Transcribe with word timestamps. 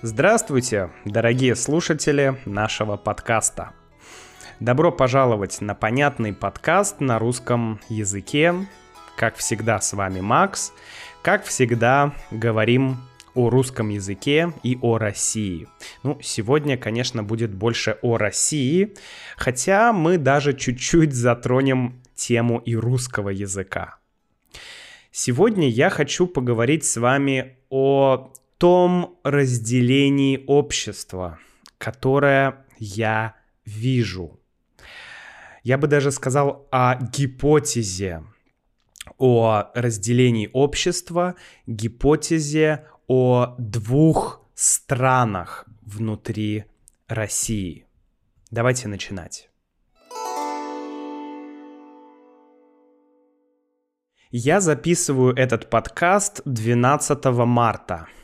Здравствуйте, 0.00 0.90
дорогие 1.04 1.56
слушатели 1.56 2.36
нашего 2.44 2.96
подкаста. 2.96 3.72
Добро 4.60 4.92
пожаловать 4.92 5.60
на 5.60 5.74
понятный 5.74 6.32
подкаст 6.32 7.00
на 7.00 7.18
русском 7.18 7.80
языке. 7.88 8.54
Как 9.16 9.34
всегда, 9.34 9.80
с 9.80 9.94
вами 9.94 10.20
Макс. 10.20 10.72
Как 11.22 11.44
всегда, 11.44 12.14
говорим 12.30 12.98
о 13.34 13.50
русском 13.50 13.88
языке 13.88 14.52
и 14.62 14.78
о 14.80 14.98
России. 14.98 15.66
Ну, 16.04 16.16
сегодня, 16.22 16.78
конечно, 16.78 17.24
будет 17.24 17.52
больше 17.52 17.98
о 18.00 18.18
России, 18.18 18.94
хотя 19.36 19.92
мы 19.92 20.16
даже 20.16 20.56
чуть-чуть 20.56 21.12
затронем 21.12 22.00
тему 22.14 22.58
и 22.58 22.76
русского 22.76 23.30
языка. 23.30 23.96
Сегодня 25.10 25.68
я 25.68 25.90
хочу 25.90 26.28
поговорить 26.28 26.84
с 26.84 26.98
вами 26.98 27.56
о 27.68 28.32
том 28.58 29.18
разделении 29.22 30.42
общества, 30.46 31.38
которое 31.78 32.66
я 32.78 33.36
вижу. 33.64 34.40
Я 35.62 35.78
бы 35.78 35.86
даже 35.86 36.10
сказал 36.10 36.66
о 36.70 36.96
гипотезе 36.96 38.24
о 39.16 39.70
разделении 39.74 40.50
общества, 40.52 41.34
гипотезе 41.66 42.86
о 43.06 43.54
двух 43.58 44.42
странах 44.54 45.66
внутри 45.82 46.66
России. 47.08 47.86
Давайте 48.50 48.86
начинать. 48.86 49.50
Я 54.30 54.60
записываю 54.60 55.34
этот 55.34 55.70
подкаст 55.70 56.42
12 56.44 57.24
марта– 57.46 58.08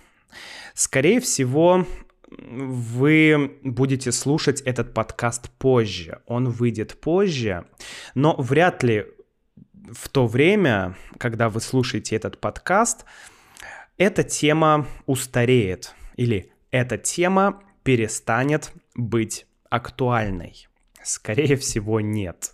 Скорее 0.75 1.21
всего, 1.21 1.87
вы 2.27 3.59
будете 3.63 4.13
слушать 4.13 4.61
этот 4.63 4.95
подкаст 4.95 5.51
позже. 5.51 6.21
Он 6.27 6.49
выйдет 6.49 7.01
позже, 7.01 7.67
но 8.15 8.35
вряд 8.39 8.83
ли 8.83 9.07
в 9.93 10.09
то 10.09 10.27
время, 10.27 10.97
когда 11.19 11.49
вы 11.49 11.61
слушаете 11.61 12.17
этот 12.17 12.41
подкаст, 12.41 13.05
эта 13.97 14.25
тема 14.25 14.87
устареет 15.07 15.95
или 16.17 16.53
эта 16.71 16.99
тема 16.99 17.63
перестанет 17.85 18.73
быть 18.95 19.47
актуальной. 19.69 20.67
Скорее 21.03 21.57
всего, 21.57 22.01
нет. 22.01 22.53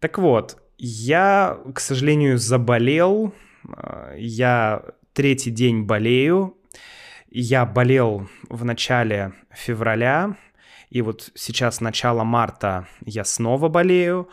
Так 0.00 0.18
вот, 0.18 0.60
я, 0.76 1.58
к 1.74 1.80
сожалению, 1.80 2.38
заболел. 2.38 3.32
Я 4.16 4.82
третий 5.14 5.50
день 5.50 5.84
болею. 5.84 6.58
Я 7.30 7.64
болел 7.64 8.28
в 8.48 8.64
начале 8.64 9.32
февраля, 9.50 10.36
и 10.90 11.02
вот 11.02 11.30
сейчас 11.34 11.80
начало 11.80 12.24
марта 12.24 12.86
я 13.04 13.24
снова 13.24 13.68
болею. 13.68 14.28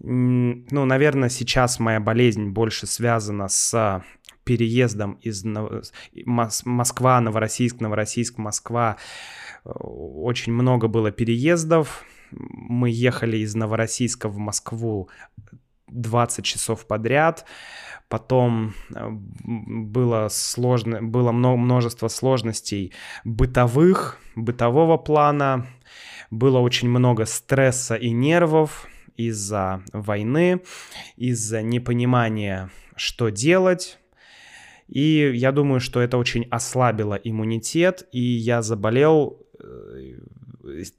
Ну, 0.00 0.64
наверное, 0.70 1.28
сейчас 1.28 1.78
моя 1.78 2.00
болезнь 2.00 2.48
больше 2.48 2.86
связана 2.86 3.48
с 3.48 4.02
переездом 4.44 5.14
из 5.14 5.44
Москва, 6.24 7.20
Новороссийск, 7.20 7.80
Новороссийск, 7.80 8.38
Москва. 8.38 8.96
Очень 9.64 10.52
много 10.52 10.88
было 10.88 11.10
переездов. 11.10 12.04
Мы 12.30 12.90
ехали 12.90 13.38
из 13.38 13.54
Новороссийска 13.54 14.28
в 14.28 14.38
Москву 14.38 15.08
20 15.88 16.44
часов 16.44 16.86
подряд. 16.86 17.44
Потом 18.08 18.74
э, 18.94 19.08
было, 19.10 20.28
сложно, 20.30 21.02
было 21.02 21.30
множество 21.32 22.08
сложностей 22.08 22.92
бытовых, 23.24 24.18
бытового 24.34 24.96
плана. 24.96 25.66
Было 26.30 26.58
очень 26.58 26.88
много 26.88 27.26
стресса 27.26 27.96
и 27.96 28.10
нервов 28.10 28.86
из-за 29.16 29.82
войны, 29.92 30.62
из-за 31.16 31.62
непонимания, 31.62 32.70
что 32.96 33.28
делать. 33.28 33.98
И 34.88 35.32
я 35.34 35.52
думаю, 35.52 35.80
что 35.80 36.00
это 36.00 36.16
очень 36.16 36.46
ослабило 36.50 37.14
иммунитет, 37.14 38.08
и 38.12 38.20
я 38.20 38.62
заболел 38.62 39.46
э, 39.60 40.14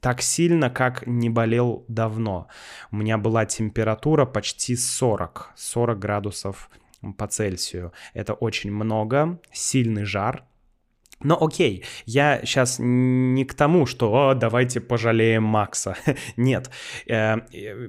так 0.00 0.22
сильно, 0.22 0.70
как 0.70 1.06
не 1.06 1.28
болел 1.28 1.84
давно. 1.88 2.46
У 2.92 2.96
меня 2.96 3.18
была 3.18 3.46
температура 3.46 4.26
почти 4.26 4.76
40, 4.76 5.52
40 5.56 5.98
градусов 5.98 6.70
по 7.16 7.26
Цельсию. 7.26 7.92
Это 8.14 8.34
очень 8.34 8.72
много, 8.72 9.40
сильный 9.52 10.04
жар, 10.04 10.44
но 11.22 11.36
окей, 11.38 11.84
я 12.06 12.40
сейчас 12.44 12.76
не 12.78 13.44
к 13.44 13.52
тому, 13.52 13.84
что 13.84 14.30
О, 14.30 14.34
давайте 14.34 14.80
пожалеем 14.80 15.42
Макса. 15.42 15.96
Нет. 16.36 16.70
Э, 17.06 17.40
э, 17.52 17.88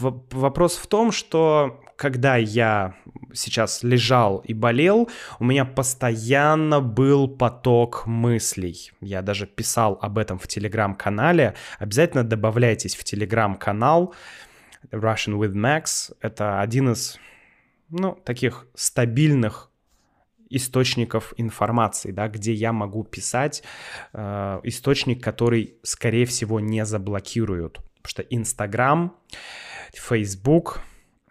вопрос 0.00 0.76
в 0.76 0.86
том, 0.88 1.12
что 1.12 1.80
когда 1.96 2.36
я 2.36 2.96
сейчас 3.32 3.84
лежал 3.84 4.38
и 4.38 4.54
болел, 4.54 5.08
у 5.38 5.44
меня 5.44 5.64
постоянно 5.64 6.80
был 6.80 7.28
поток 7.28 8.06
мыслей. 8.06 8.90
Я 9.00 9.22
даже 9.22 9.46
писал 9.46 9.96
об 10.02 10.18
этом 10.18 10.38
в 10.38 10.48
телеграм-канале. 10.48 11.54
Обязательно 11.78 12.24
добавляйтесь 12.24 12.96
в 12.96 13.04
телеграм-канал 13.04 14.14
Russian 14.90 15.38
with 15.38 15.54
Max. 15.54 16.12
Это 16.20 16.60
один 16.60 16.90
из 16.90 17.20
ну, 17.90 18.14
таких 18.24 18.66
стабильных 18.74 19.70
источников 20.50 21.34
информации, 21.36 22.10
да, 22.10 22.28
где 22.28 22.52
я 22.52 22.72
могу 22.72 23.04
писать 23.04 23.62
э, 24.12 24.60
источник, 24.62 25.22
который, 25.22 25.76
скорее 25.82 26.24
всего, 26.24 26.60
не 26.60 26.84
заблокируют. 26.84 27.74
Потому 28.02 28.08
что 28.10 28.22
Инстаграм, 28.22 29.16
Фейсбук, 29.92 30.80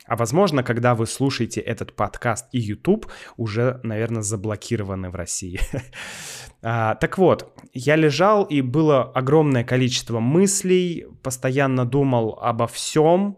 а 0.07 0.15
возможно, 0.15 0.63
когда 0.63 0.95
вы 0.95 1.05
слушаете 1.05 1.59
этот 1.59 1.93
подкаст 1.93 2.47
и 2.53 2.59
YouTube, 2.59 3.11
уже, 3.35 3.79
наверное, 3.83 4.21
заблокированы 4.21 5.09
в 5.09 5.15
России. 5.15 5.59
а, 6.61 6.95
так 6.95 7.17
вот, 7.17 7.53
я 7.73 7.97
лежал, 7.97 8.45
и 8.45 8.61
было 8.61 9.03
огромное 9.03 9.65
количество 9.65 10.19
мыслей, 10.19 11.07
постоянно 11.23 11.85
думал 11.85 12.39
обо 12.41 12.67
всем, 12.67 13.37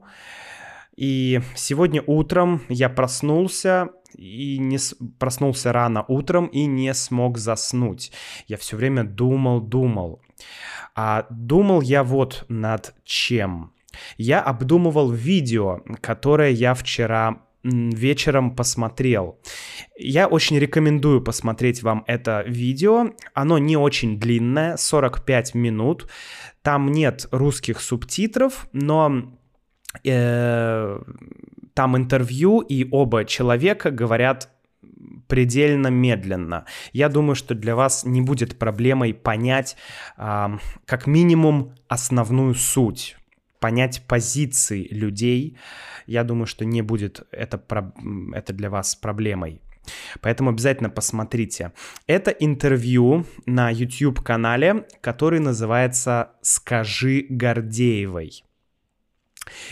и 0.99 1.39
сегодня 1.55 2.03
утром 2.05 2.61
я 2.67 2.89
проснулся 2.89 3.91
и 4.17 4.57
не 4.57 4.77
с... 4.77 4.97
проснулся 5.17 5.71
рано 5.71 6.03
утром 6.09 6.47
и 6.47 6.65
не 6.65 6.93
смог 6.93 7.37
заснуть. 7.37 8.11
Я 8.47 8.57
все 8.57 8.75
время 8.75 9.05
думал, 9.05 9.61
думал. 9.61 10.21
А 10.95 11.25
думал 11.29 11.79
я 11.79 12.03
вот 12.03 12.43
над 12.49 12.93
чем. 13.05 13.71
Я 14.17 14.41
обдумывал 14.41 15.09
видео, 15.09 15.83
которое 16.01 16.51
я 16.51 16.73
вчера 16.73 17.43
вечером 17.63 18.53
посмотрел. 18.53 19.39
Я 19.97 20.27
очень 20.27 20.59
рекомендую 20.59 21.21
посмотреть 21.21 21.81
вам 21.81 22.03
это 22.07 22.43
видео. 22.45 23.11
Оно 23.33 23.57
не 23.57 23.77
очень 23.77 24.19
длинное, 24.19 24.75
45 24.75 25.55
минут. 25.55 26.09
Там 26.61 26.91
нет 26.91 27.27
русских 27.31 27.79
субтитров, 27.79 28.67
но 28.73 29.38
э, 30.03 30.99
там 31.73 31.97
интервью, 31.97 32.59
и 32.59 32.87
оба 32.91 33.25
человека 33.25 33.91
говорят 33.91 34.49
предельно 35.27 35.87
медленно. 35.87 36.65
Я 36.91 37.09
думаю, 37.09 37.35
что 37.35 37.55
для 37.55 37.75
вас 37.75 38.03
не 38.05 38.21
будет 38.21 38.57
проблемой 38.57 39.13
понять 39.13 39.77
э, 40.17 40.47
как 40.85 41.07
минимум 41.07 41.75
основную 41.87 42.55
суть, 42.55 43.17
понять 43.59 44.03
позиции 44.07 44.87
людей. 44.89 45.57
Я 46.07 46.23
думаю, 46.23 46.47
что 46.47 46.65
не 46.65 46.81
будет 46.81 47.27
это, 47.31 47.61
это 48.33 48.53
для 48.53 48.69
вас 48.69 48.95
проблемой. 48.95 49.61
Поэтому 50.21 50.49
обязательно 50.51 50.89
посмотрите. 50.89 51.71
Это 52.07 52.31
интервью 52.31 53.25
на 53.45 53.69
YouTube-канале, 53.69 54.85
который 55.01 55.39
называется 55.39 56.31
«Скажи 56.41 57.25
Гордеевой». 57.29 58.43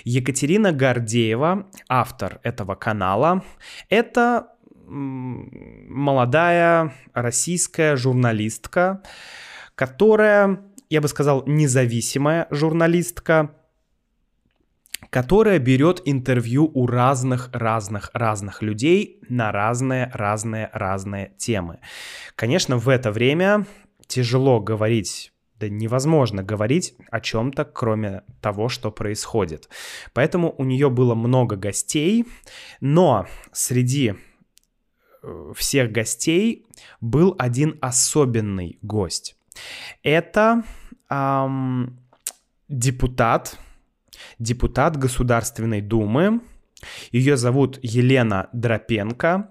Екатерина 0.03 0.71
Гордеева, 0.71 1.67
автор 1.87 2.39
этого 2.43 2.75
канала, 2.75 3.43
это 3.89 4.49
молодая 4.87 6.93
российская 7.13 7.97
журналистка, 7.97 9.01
которая, 9.75 10.61
я 10.89 11.01
бы 11.01 11.07
сказал, 11.07 11.43
независимая 11.45 12.47
журналистка, 12.51 13.51
которая 15.09 15.59
берет 15.59 16.01
интервью 16.05 16.69
у 16.73 16.87
разных, 16.87 17.49
разных, 17.53 18.09
разных 18.13 18.61
людей 18.61 19.21
на 19.29 19.51
разные, 19.51 20.09
разные, 20.13 20.69
разные 20.73 21.33
темы. 21.37 21.79
Конечно, 22.35 22.77
в 22.77 22.89
это 22.89 23.11
время 23.11 23.65
тяжело 24.07 24.59
говорить 24.59 25.31
да 25.59 25.69
невозможно 25.69 26.43
говорить 26.43 26.95
о 27.11 27.19
чем-то, 27.19 27.65
кроме 27.65 28.23
того, 28.41 28.69
что 28.69 28.91
происходит. 28.91 29.69
Поэтому 30.13 30.53
у 30.57 30.63
нее 30.63 30.89
было 30.89 31.15
много 31.15 31.55
гостей, 31.55 32.25
но 32.79 33.27
среди 33.51 34.13
э, 35.23 35.53
всех 35.55 35.91
гостей 35.91 36.65
был 37.01 37.35
один 37.39 37.77
особенный 37.81 38.77
гость. 38.81 39.35
Это 40.03 40.63
эм, 41.09 41.99
депутат, 42.67 43.57
депутат 44.39 44.97
Государственной 44.97 45.81
Думы. 45.81 46.41
Ее 47.11 47.37
зовут 47.37 47.79
Елена 47.81 48.49
Дропенко. 48.53 49.49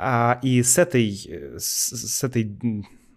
А, 0.00 0.38
и 0.42 0.62
с 0.62 0.78
этой, 0.78 1.12
с, 1.58 1.90
с 1.90 2.24
этой 2.24 2.58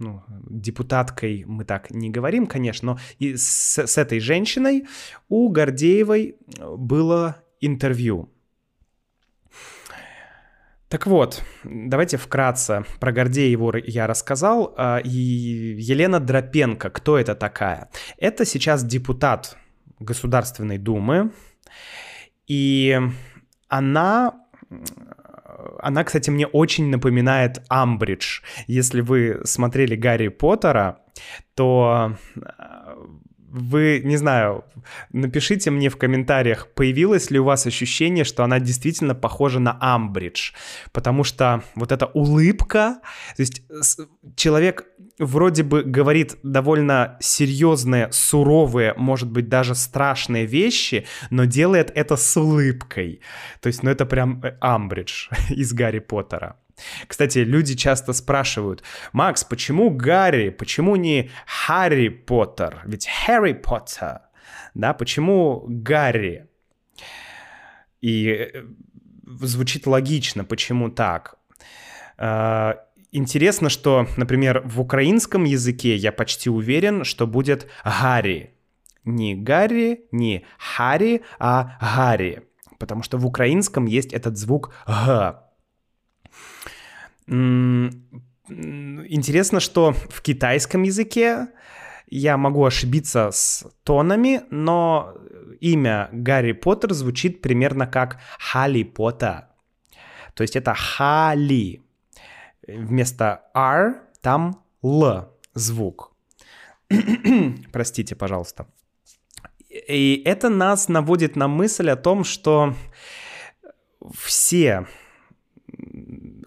ну, 0.02 0.24
депутаткой 0.50 1.46
мы 1.48 1.64
так 1.64 1.92
не 1.92 2.10
говорим, 2.10 2.48
конечно, 2.48 2.94
но 2.94 3.00
и 3.20 3.38
с, 3.38 3.78
с 3.78 3.98
этой 3.98 4.20
женщиной 4.20 4.88
у 5.30 5.50
Гордеевой 5.50 6.36
было 6.60 7.44
интервью. 7.62 8.30
Так 10.90 11.08
вот, 11.08 11.42
давайте 11.64 12.18
вкратце 12.18 12.84
про 13.00 13.14
Гордееву 13.14 13.78
я 13.78 14.08
рассказал. 14.08 14.74
А, 14.76 14.98
и 14.98 15.10
Елена 15.10 16.20
Дропенко, 16.20 16.90
кто 16.90 17.18
это 17.18 17.34
такая? 17.34 17.90
Это 18.18 18.44
сейчас 18.44 18.84
депутат 18.84 19.56
Государственной 20.00 20.78
Думы, 20.78 21.32
и 22.46 23.00
она 23.70 24.42
она, 25.80 26.04
кстати, 26.04 26.30
мне 26.30 26.48
очень 26.48 26.90
напоминает 26.90 27.64
Амбридж. 27.70 28.42
Если 28.68 29.02
вы 29.02 29.42
смотрели 29.44 29.96
Гарри 29.96 30.30
Поттера, 30.30 31.00
то 31.56 32.18
вы, 33.52 34.02
не 34.04 34.18
знаю, 34.18 34.64
напишите 35.12 35.72
мне 35.72 35.90
в 35.90 35.98
комментариях, 35.98 36.68
появилось 36.74 37.32
ли 37.32 37.40
у 37.40 37.44
вас 37.44 37.68
ощущение, 37.68 38.24
что 38.24 38.44
она 38.44 38.60
действительно 38.60 39.14
похожа 39.14 39.60
на 39.60 39.78
Амбридж, 39.80 40.54
потому 40.92 41.24
что 41.24 41.64
вот 41.76 41.92
эта 41.92 42.06
улыбка, 42.06 43.02
то 43.36 43.42
есть 43.42 43.62
человек 44.36 44.86
вроде 45.20 45.64
бы 45.64 45.84
говорит 45.84 46.38
довольно 46.44 47.18
серьезные, 47.20 48.10
суровые, 48.12 48.94
может 48.98 49.30
быть, 49.30 49.50
даже 49.50 49.76
страшные 49.76 50.46
вещи, 50.46 51.06
но 51.30 51.46
делает 51.46 51.92
это 51.94 52.16
с 52.16 52.38
улыбкой. 52.38 53.22
То 53.60 53.68
есть, 53.68 53.84
ну 53.84 53.92
это 53.92 54.06
прям 54.06 54.42
э, 54.44 54.58
Амбридж 54.62 55.30
из 55.50 55.74
Гарри 55.74 56.00
Поттера. 56.00 56.56
Кстати, 57.08 57.40
люди 57.40 57.76
часто 57.76 58.14
спрашивают, 58.14 58.84
Макс, 59.14 59.44
почему 59.44 59.90
Гарри, 59.90 60.50
почему 60.50 60.96
не 60.96 61.30
Харри 61.46 62.10
Поттер? 62.10 62.82
Ведь 62.86 63.08
Харри 63.08 63.54
Поттер, 63.54 64.22
да, 64.74 64.94
почему 64.94 65.66
Гарри? 65.68 66.48
И 68.02 68.28
э, 68.28 68.64
звучит 69.42 69.88
логично, 69.88 70.44
почему 70.44 70.90
так. 70.90 71.38
А, 72.18 72.78
интересно, 73.12 73.70
что, 73.70 74.08
например, 74.18 74.62
в 74.66 74.82
украинском 74.82 75.44
языке 75.44 75.96
я 75.96 76.12
почти 76.12 76.50
уверен, 76.50 77.04
что 77.04 77.28
будет 77.28 77.68
Гарри. 77.84 78.54
Не 79.04 79.36
Гарри, 79.36 80.06
не 80.12 80.46
Хари, 80.58 81.22
а 81.40 81.78
Гарри. 81.80 82.44
Потому 82.78 83.04
что 83.04 83.18
в 83.18 83.26
украинском 83.26 83.86
есть 83.86 84.14
этот 84.14 84.38
звук 84.38 84.74
Г. 84.88 85.40
Интересно, 88.50 89.60
что 89.60 89.94
в 89.94 90.22
китайском 90.22 90.84
языке 90.84 91.48
я 92.08 92.38
могу 92.38 92.66
ошибиться 92.66 93.30
с 93.32 93.66
тонами, 93.84 94.42
но 94.50 95.16
имя 95.62 96.10
Гарри 96.12 96.52
Поттер 96.52 96.94
звучит 96.94 97.42
примерно 97.42 97.88
как 97.88 98.20
Хали 98.38 98.84
Поттер. 98.84 99.48
То 100.34 100.44
есть 100.44 100.56
это 100.56 100.74
Хали. 100.74 101.82
Вместо 102.68 103.44
R 103.54 104.02
там 104.22 104.64
Л 104.84 105.30
звук. 105.54 106.12
Простите, 107.72 108.16
пожалуйста. 108.16 108.68
И 109.70 110.22
это 110.26 110.50
нас 110.50 110.90
наводит 110.90 111.38
на 111.38 111.48
мысль 111.48 111.90
о 111.90 111.96
том, 111.96 112.26
что 112.26 112.76
все 114.14 114.86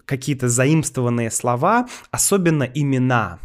какие-то 0.05 0.49
заимствованные 0.49 1.31
слова, 1.31 1.87
особенно 2.11 2.63
имена, 2.63 3.39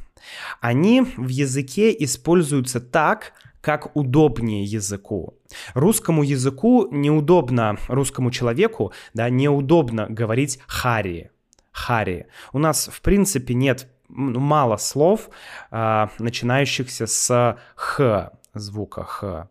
они 0.61 1.03
в 1.03 1.29
языке 1.29 1.95
используются 1.99 2.81
так, 2.81 3.33
как 3.61 3.95
удобнее 3.95 4.65
языку. 4.65 5.35
Русскому 5.75 6.23
языку 6.23 6.89
неудобно, 6.91 7.77
русскому 7.89 8.31
человеку, 8.31 8.93
да, 9.13 9.29
неудобно 9.29 10.07
говорить 10.09 10.61
«хари», 10.67 11.31
«хари». 11.73 12.27
У 12.53 12.59
нас, 12.59 12.89
в 12.91 13.01
принципе, 13.03 13.55
нет 13.55 13.89
мало 14.09 14.77
слов, 14.77 15.29
э, 15.71 16.07
начинающихся 16.19 17.07
с 17.07 17.59
«х», 17.77 18.33
звука 18.55 19.05
«х». 19.05 19.49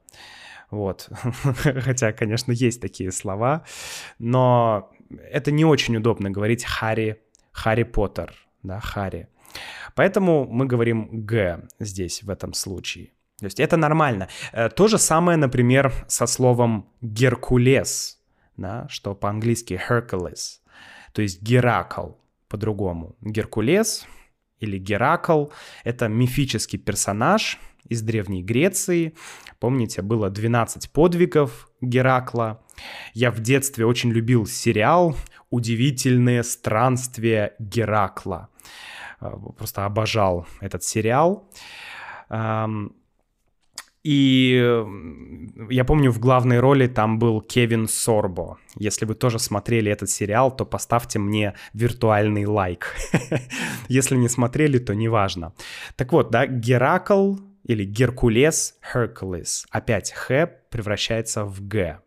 Вот. 0.72 1.10
Хотя, 1.64 2.12
конечно, 2.12 2.52
есть 2.52 2.82
такие 2.82 3.12
слова, 3.12 3.64
но 4.20 4.92
это 5.10 5.52
не 5.52 5.66
очень 5.66 5.98
удобно 5.98 6.30
говорить 6.30 6.66
Харри, 6.66 7.22
Харри 7.52 7.84
Поттер, 7.84 8.34
да, 8.64 8.80
Харри. 8.80 9.28
Поэтому 9.96 10.46
мы 10.46 10.66
говорим 10.66 11.26
Г 11.26 11.68
здесь, 11.80 12.24
в 12.24 12.30
этом 12.30 12.54
случае. 12.54 13.12
То 13.40 13.46
есть 13.46 13.60
это 13.60 13.78
нормально. 13.78 14.28
Э, 14.52 14.70
то 14.70 14.88
же 14.88 14.98
самое, 14.98 15.38
например, 15.38 15.94
со 16.08 16.28
словом 16.28 16.90
Геркулес, 17.02 18.20
да, 18.58 18.88
что 18.90 19.16
по-английски 19.16 19.80
Hercules, 19.90 20.60
то 21.14 21.22
есть 21.22 21.42
Геракл 21.42 22.12
по-другому. 22.48 23.16
Геркулес 23.22 24.06
или 24.60 24.78
Геракл— 24.78 25.46
это 25.84 26.08
мифический 26.08 26.78
персонаж 26.78 27.60
из 27.88 28.02
Древней 28.02 28.44
Греции. 28.44 29.16
Помните, 29.60 30.02
было 30.02 30.30
12 30.30 30.92
подвигов 30.92 31.69
Геракла. 31.82 32.62
Я 33.14 33.32
в 33.32 33.40
детстве 33.40 33.86
очень 33.86 34.12
любил 34.12 34.46
сериал 34.46 35.16
«Удивительные 35.50 36.44
странствия 36.44 37.54
Геракла». 37.60 38.50
Э, 39.22 39.32
просто 39.58 39.86
обожал 39.86 40.48
этот 40.62 40.84
сериал. 40.84 41.50
И 44.04 44.86
я 45.70 45.84
помню, 45.84 46.12
в 46.12 46.20
главной 46.20 46.60
роли 46.60 46.88
там 46.88 47.20
был 47.20 47.42
Кевин 47.42 47.88
Сорбо. 47.88 48.58
Если 48.76 49.06
вы 49.06 49.14
тоже 49.14 49.40
смотрели 49.40 49.92
этот 49.92 50.10
сериал, 50.10 50.56
то 50.56 50.66
поставьте 50.66 51.20
мне 51.20 51.54
виртуальный 51.74 52.46
лайк. 52.46 52.96
Если 53.90 54.16
не 54.16 54.30
смотрели, 54.30 54.78
то 54.80 54.96
неважно. 54.96 55.54
Так 55.98 56.14
вот, 56.14 56.32
да, 56.32 56.48
Геракл 56.48 57.36
или 57.64 57.84
Геркулес, 57.84 58.76
Hercules. 58.94 59.66
Опять 59.72 60.12
Х 60.12 60.48
превращается 60.70 61.46
в 61.46 61.68
Г. 61.68 62.00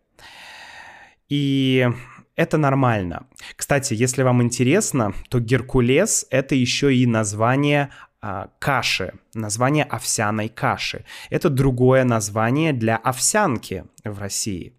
И 1.29 1.87
это 2.35 2.57
нормально. 2.57 3.27
Кстати, 3.55 3.93
если 3.93 4.23
вам 4.23 4.41
интересно, 4.41 5.13
то 5.29 5.39
Геркулес— 5.39 6.25
это 6.29 6.55
еще 6.55 6.95
и 6.95 7.05
название 7.05 7.89
а, 8.21 8.49
каши, 8.59 9.13
название 9.33 9.83
овсяной 9.83 10.49
каши. 10.49 11.05
Это 11.29 11.49
другое 11.49 12.03
название 12.03 12.73
для 12.73 12.95
овсянки 12.95 13.85
в 14.03 14.17
России. 14.17 14.73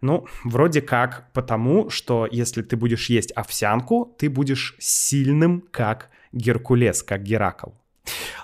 Ну, 0.00 0.26
вроде 0.44 0.80
как 0.80 1.32
потому, 1.32 1.90
что 1.90 2.28
если 2.30 2.62
ты 2.62 2.76
будешь 2.76 3.10
есть 3.10 3.32
овсянку, 3.32 4.14
ты 4.18 4.30
будешь 4.30 4.76
сильным, 4.78 5.64
как 5.72 6.10
Геркулес, 6.32 7.02
как 7.02 7.22
Геракл. 7.24 7.70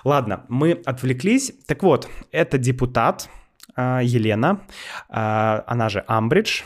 Ладно, 0.03 0.45
мы 0.49 0.81
отвлеклись. 0.85 1.53
Так 1.67 1.83
вот, 1.83 2.09
это 2.31 2.57
депутат 2.57 3.29
а, 3.77 3.99
Елена, 4.01 4.61
а, 5.09 5.63
она 5.67 5.89
же 5.89 6.05
Амбридж, 6.07 6.61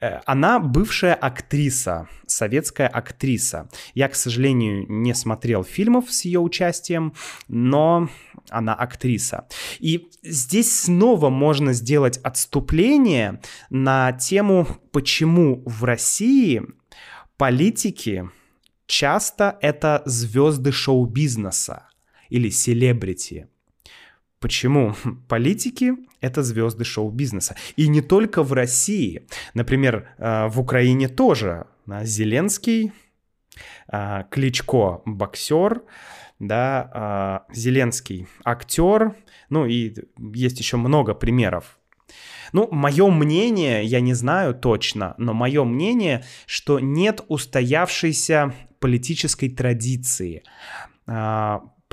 э, 0.00 0.20
она 0.26 0.58
бывшая 0.58 1.14
актриса, 1.14 2.06
советская 2.26 2.86
актриса. 2.86 3.70
Я, 3.94 4.08
к 4.08 4.14
сожалению, 4.14 4.84
не 4.86 5.14
смотрел 5.14 5.64
фильмов 5.64 6.12
с 6.12 6.26
ее 6.26 6.40
участием, 6.40 7.14
но 7.48 8.10
она 8.50 8.74
актриса. 8.74 9.48
И 9.78 10.10
здесь 10.22 10.82
снова 10.82 11.30
можно 11.30 11.72
сделать 11.72 12.18
отступление 12.18 13.40
на 13.70 14.12
тему, 14.12 14.66
почему 14.92 15.62
в 15.64 15.84
России 15.84 16.62
политики 17.38 18.28
часто 18.86 19.56
это 19.62 20.02
звезды 20.04 20.72
шоу-бизнеса 20.72 21.88
или 22.34 22.50
селебрити. 22.50 23.46
Почему? 24.40 24.94
Политики— 25.28 25.92
это 26.20 26.42
звезды 26.42 26.84
шоу-бизнеса. 26.84 27.54
И 27.76 27.88
не 27.88 28.00
только 28.00 28.42
в 28.42 28.52
России. 28.52 29.26
Например, 29.54 30.08
э, 30.18 30.48
в 30.48 30.60
Украине 30.60 31.08
тоже. 31.08 31.66
Зеленский, 32.02 32.92
э, 33.92 34.24
Кличко— 34.30 35.02
боксер, 35.06 35.82
да, 36.40 37.46
э, 37.50 37.54
Зеленский— 37.54 38.26
актер. 38.44 39.14
Ну 39.50 39.66
и 39.66 39.94
есть 40.34 40.58
еще 40.58 40.76
много 40.76 41.14
примеров. 41.14 41.78
Ну, 42.52 42.68
мое 42.70 43.10
мнение, 43.10 43.84
я 43.84 44.00
не 44.00 44.14
знаю 44.14 44.54
точно, 44.54 45.14
но 45.18 45.34
мое 45.34 45.64
мнение, 45.64 46.24
что 46.46 46.80
нет 46.80 47.24
устоявшейся 47.28 48.52
политической 48.78 49.48
традиции. 49.48 50.42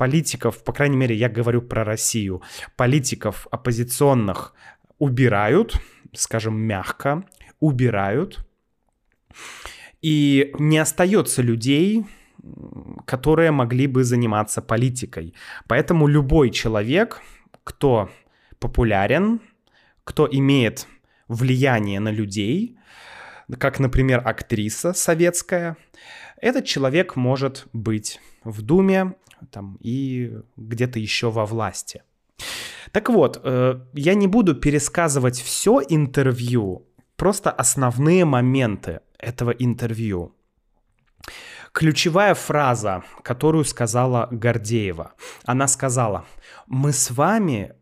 Политиков, 0.02 0.64
по 0.64 0.72
крайней 0.72 0.96
мере, 0.96 1.14
я 1.14 1.28
говорю 1.28 1.62
про 1.62 1.84
Россию, 1.84 2.42
политиков 2.76 3.46
оппозиционных 3.52 4.52
убирают, 4.98 5.80
скажем 6.12 6.56
мягко, 6.56 7.24
убирают, 7.60 8.44
и 10.00 10.52
не 10.58 10.78
остается 10.78 11.40
людей, 11.40 12.04
которые 13.04 13.52
могли 13.52 13.86
бы 13.86 14.02
заниматься 14.02 14.60
политикой. 14.60 15.34
Поэтому 15.68 16.08
любой 16.08 16.50
человек, 16.50 17.20
кто 17.62 18.10
популярен, 18.58 19.40
кто 20.02 20.28
имеет 20.28 20.88
влияние 21.28 22.00
на 22.00 22.10
людей, 22.10 22.76
как, 23.56 23.78
например, 23.78 24.20
актриса 24.26 24.94
советская, 24.94 25.76
этот 26.40 26.64
человек 26.64 27.14
может 27.14 27.68
быть 27.72 28.20
в 28.42 28.62
Думе 28.62 29.14
там, 29.50 29.78
и 29.80 30.38
где-то 30.56 30.98
еще 30.98 31.30
во 31.30 31.46
власти. 31.46 32.02
Так 32.92 33.08
вот, 33.08 33.40
э, 33.42 33.80
я 33.94 34.14
не 34.14 34.26
буду 34.26 34.54
пересказывать 34.54 35.40
все 35.40 35.80
интервью, 35.88 36.86
просто 37.16 37.50
основные 37.50 38.24
моменты 38.24 39.00
этого 39.18 39.50
интервью. 39.50 40.34
Ключевая 41.72 42.34
фраза, 42.34 43.02
которую 43.22 43.64
сказала 43.64 44.28
Гордеева. 44.30 45.14
Она 45.46 45.68
сказала, 45.68 46.26
мы 46.66 46.92
с 46.92 47.10
вами 47.10 47.72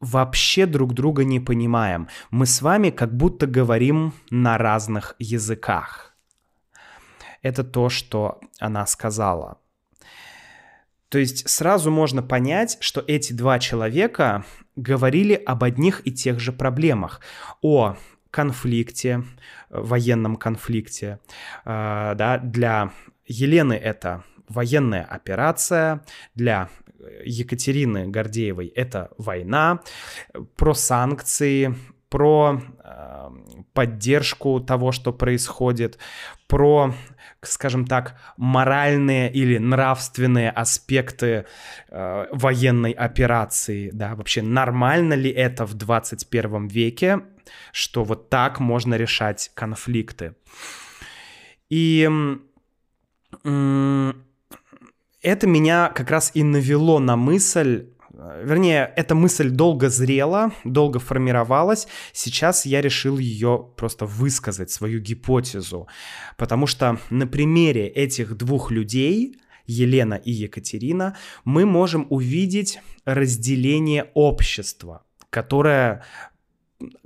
вообще 0.00 0.66
друг 0.66 0.92
друга 0.92 1.24
не 1.24 1.40
понимаем. 1.40 2.08
Мы 2.30 2.46
с 2.46 2.62
вами 2.62 2.90
как 2.90 3.16
будто 3.16 3.46
говорим 3.46 4.12
на 4.30 4.58
разных 4.58 5.14
языках. 5.18 6.16
Это 7.42 7.62
то, 7.62 7.88
что 7.88 8.40
она 8.58 8.86
сказала. 8.86 9.58
То 11.08 11.18
есть 11.18 11.48
сразу 11.48 11.90
можно 11.90 12.22
понять, 12.22 12.76
что 12.80 13.02
эти 13.06 13.32
два 13.32 13.58
человека 13.58 14.44
говорили 14.76 15.34
об 15.34 15.64
одних 15.64 16.06
и 16.06 16.12
тех 16.12 16.38
же 16.40 16.52
проблемах. 16.52 17.20
О 17.62 17.96
конфликте, 18.30 19.24
военном 19.70 20.36
конфликте. 20.36 21.18
Э, 21.64 22.14
да, 22.14 22.38
для 22.38 22.92
Елены 23.26 23.74
это 23.74 24.24
военная 24.48 25.04
операция, 25.04 26.04
для 26.34 26.68
Екатерины 27.24 28.08
Гордеевой 28.08 28.66
это 28.68 29.10
война, 29.18 29.80
про 30.56 30.74
санкции, 30.74 31.74
про 32.08 32.60
э, 32.84 33.30
поддержку 33.72 34.60
того, 34.60 34.92
что 34.92 35.12
происходит, 35.12 35.98
про, 36.46 36.94
скажем 37.42 37.86
так, 37.86 38.18
моральные 38.36 39.32
или 39.32 39.58
нравственные 39.58 40.50
аспекты 40.50 41.46
э, 41.88 42.26
военной 42.32 42.92
операции, 42.92 43.90
да, 43.92 44.14
вообще 44.14 44.42
нормально 44.42 45.14
ли 45.14 45.30
это 45.30 45.66
в 45.66 45.74
21 45.74 46.68
веке, 46.68 47.20
что 47.72 48.04
вот 48.04 48.30
так 48.30 48.60
можно 48.60 48.94
решать 48.94 49.50
конфликты. 49.54 50.34
И 51.68 52.08
это 55.22 55.46
меня 55.46 55.88
как 55.94 56.10
раз 56.10 56.30
и 56.34 56.42
навело 56.42 56.98
на 56.98 57.16
мысль, 57.16 57.88
вернее, 58.18 58.92
эта 58.96 59.14
мысль 59.14 59.50
долго 59.50 59.88
зрела, 59.88 60.52
долго 60.64 60.98
формировалась, 60.98 61.86
сейчас 62.12 62.66
я 62.66 62.80
решил 62.80 63.18
ее 63.18 63.70
просто 63.76 64.06
высказать, 64.06 64.70
свою 64.70 65.00
гипотезу, 65.00 65.88
потому 66.36 66.66
что 66.66 66.98
на 67.10 67.26
примере 67.26 67.86
этих 67.86 68.36
двух 68.36 68.70
людей, 68.70 69.36
Елена 69.66 70.14
и 70.14 70.32
Екатерина, 70.32 71.16
мы 71.44 71.64
можем 71.66 72.06
увидеть 72.10 72.80
разделение 73.04 74.10
общества, 74.14 75.04
которое 75.30 76.04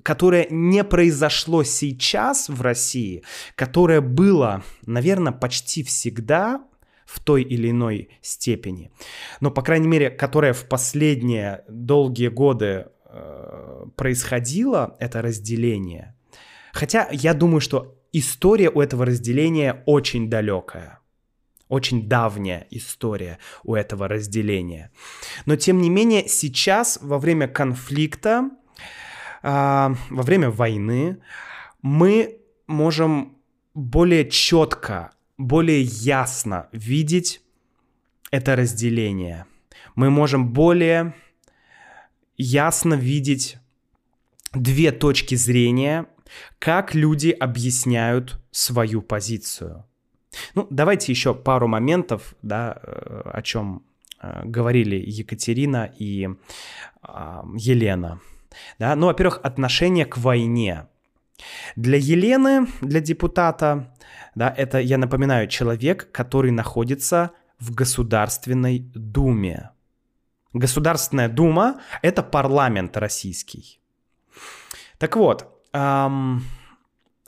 которое 0.02 0.47
не 0.50 0.85
произошло 0.85 1.64
сейчас 1.64 2.50
в 2.50 2.61
России, 2.61 3.23
которое 3.54 4.02
было, 4.02 4.62
наверное, 4.85 5.33
почти 5.33 5.83
всегда 5.83 6.62
в 7.06 7.21
той 7.21 7.42
или 7.42 7.71
иной 7.71 8.09
степени. 8.21 8.90
Но, 9.40 9.50
по 9.50 9.62
крайней 9.62 9.88
мере, 9.88 10.11
которая 10.11 10.52
в 10.52 10.68
последние 10.68 11.64
долгие 11.68 12.28
годы 12.28 12.87
э, 13.04 13.87
происходило, 13.97 14.97
это 14.99 15.23
разделение. 15.23 16.14
Хотя 16.73 17.09
я 17.11 17.35
думаю, 17.35 17.61
что 17.61 17.99
история 18.12 18.71
у 18.71 18.80
этого 18.80 19.04
разделения 19.04 19.82
очень 19.87 20.30
далекая. 20.30 21.00
Очень 21.68 22.06
давняя 22.06 22.66
история 22.71 23.38
у 23.64 23.75
этого 23.75 24.06
разделения. 24.06 24.90
Но, 25.47 25.56
тем 25.56 25.80
не 25.80 25.88
менее, 25.88 26.28
сейчас, 26.28 26.99
во 27.00 27.18
время 27.18 27.49
конфликта, 27.49 28.50
э, 29.42 29.49
во 29.49 30.23
время 30.23 30.50
войны, 30.50 31.23
мы 31.80 32.38
можем 32.66 33.38
более 33.75 34.28
четко 34.28 35.12
более 35.46 35.82
ясно 35.82 36.68
видеть 36.72 37.42
это 38.30 38.56
разделение. 38.56 39.46
Мы 39.94 40.11
можем 40.11 40.52
более 40.52 41.14
ясно 42.37 42.94
видеть 42.94 43.58
две 44.54 44.90
точки 44.92 45.34
зрения, 45.34 46.06
как 46.58 46.94
люди 46.94 47.30
объясняют 47.30 48.40
свою 48.50 49.02
позицию. 49.02 49.84
Ну, 50.54 50.66
давайте 50.70 51.12
еще 51.12 51.34
пару 51.34 51.68
моментов, 51.68 52.34
да, 52.42 52.78
э, 52.82 53.22
о 53.32 53.42
чем 53.42 53.84
э, 54.20 54.42
говорили 54.44 54.96
Екатерина 54.96 55.92
и 55.99 56.26
э, 56.26 57.42
Елена. 57.56 58.20
Да? 58.78 58.96
Ну, 58.96 59.06
во-первых, 59.06 59.40
отношение 59.42 60.06
к 60.06 60.16
войне. 60.16 60.87
Для 61.77 61.99
Елены, 61.99 62.67
для 62.81 63.01
депутата, 63.01 63.95
да, 64.35 64.53
это, 64.57 64.79
я 64.79 64.99
напоминаю, 64.99 65.49
человек, 65.49 66.11
который 66.12 66.51
находится 66.51 67.31
в 67.59 67.75
Государственной 67.75 68.79
Думе. 68.95 69.71
Государственная 70.53 71.29
Дума— 71.29 71.81
это 72.03 72.23
парламент 72.23 72.97
российский. 72.97 73.81
Так 74.99 75.17
вот, 75.17 75.47
эм, 75.73 76.45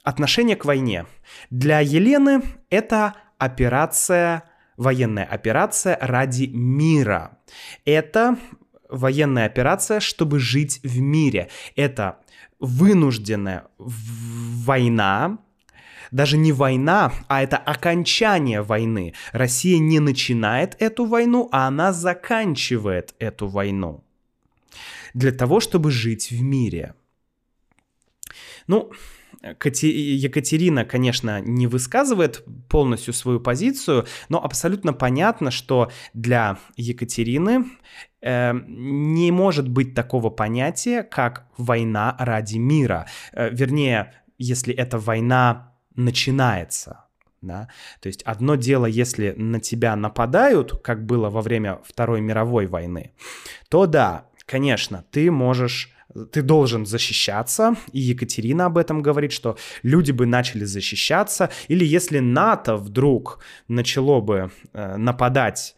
отношение 0.02 0.56
к 0.56 0.64
войне. 0.64 1.06
Для 1.50 1.80
Елены 1.80 2.42
это 2.70 3.14
операция, 3.38 4.44
военная 4.76 5.24
операция 5.24 5.98
ради 6.00 6.44
мира. 6.46 7.38
Это 7.84 8.38
военная 8.88 9.46
операция, 9.46 10.00
чтобы 10.00 10.38
жить 10.38 10.80
в 10.82 11.00
мире. 11.00 11.48
Это 11.74 12.20
вынужденная 12.64 13.66
война, 13.78 15.38
даже 16.10 16.36
не 16.36 16.52
война, 16.52 17.12
а 17.28 17.42
это 17.42 17.56
окончание 17.56 18.62
войны. 18.62 19.14
Россия 19.32 19.78
не 19.78 20.00
начинает 20.00 20.76
эту 20.78 21.06
войну, 21.06 21.48
а 21.50 21.66
она 21.66 21.92
заканчивает 21.92 23.14
эту 23.18 23.48
войну. 23.48 24.04
Для 25.12 25.32
того, 25.32 25.60
чтобы 25.60 25.90
жить 25.90 26.30
в 26.30 26.42
мире. 26.42 26.94
Ну, 28.66 28.92
Екатерина, 29.44 30.84
конечно, 30.84 31.40
не 31.40 31.66
высказывает 31.66 32.44
полностью 32.68 33.12
свою 33.12 33.40
позицию, 33.40 34.06
но 34.28 34.42
абсолютно 34.42 34.92
понятно, 34.92 35.50
что 35.50 35.90
для 36.14 36.58
Екатерины 36.76 37.66
э, 38.22 38.52
не 38.66 39.30
может 39.30 39.68
быть 39.68 39.94
такого 39.94 40.30
понятия, 40.30 41.02
как 41.02 41.46
война 41.58 42.16
ради 42.18 42.56
мира. 42.56 43.06
Э, 43.32 43.50
вернее, 43.50 44.14
если 44.38 44.74
это 44.74 44.98
война 44.98 45.74
начинается. 45.94 47.04
Да? 47.42 47.68
То 48.00 48.06
есть 48.06 48.22
одно 48.22 48.54
дело, 48.54 48.86
если 48.86 49.34
на 49.36 49.60
тебя 49.60 49.94
нападают, 49.96 50.80
как 50.82 51.04
было 51.04 51.28
во 51.28 51.42
время 51.42 51.80
Второй 51.84 52.22
мировой 52.22 52.66
войны, 52.66 53.12
то 53.68 53.86
да, 53.86 54.28
конечно, 54.46 55.04
ты 55.10 55.30
можешь 55.30 55.93
ты 56.32 56.42
должен 56.42 56.86
защищаться, 56.86 57.76
и 57.92 58.00
Екатерина 58.00 58.66
об 58.66 58.78
этом 58.78 59.02
говорит, 59.02 59.32
что 59.32 59.56
люди 59.82 60.12
бы 60.12 60.26
начали 60.26 60.64
защищаться, 60.64 61.50
или 61.68 61.84
если 61.84 62.20
НАТО 62.20 62.76
вдруг 62.76 63.40
начало 63.68 64.20
бы 64.20 64.50
э, 64.72 64.96
нападать, 64.96 65.76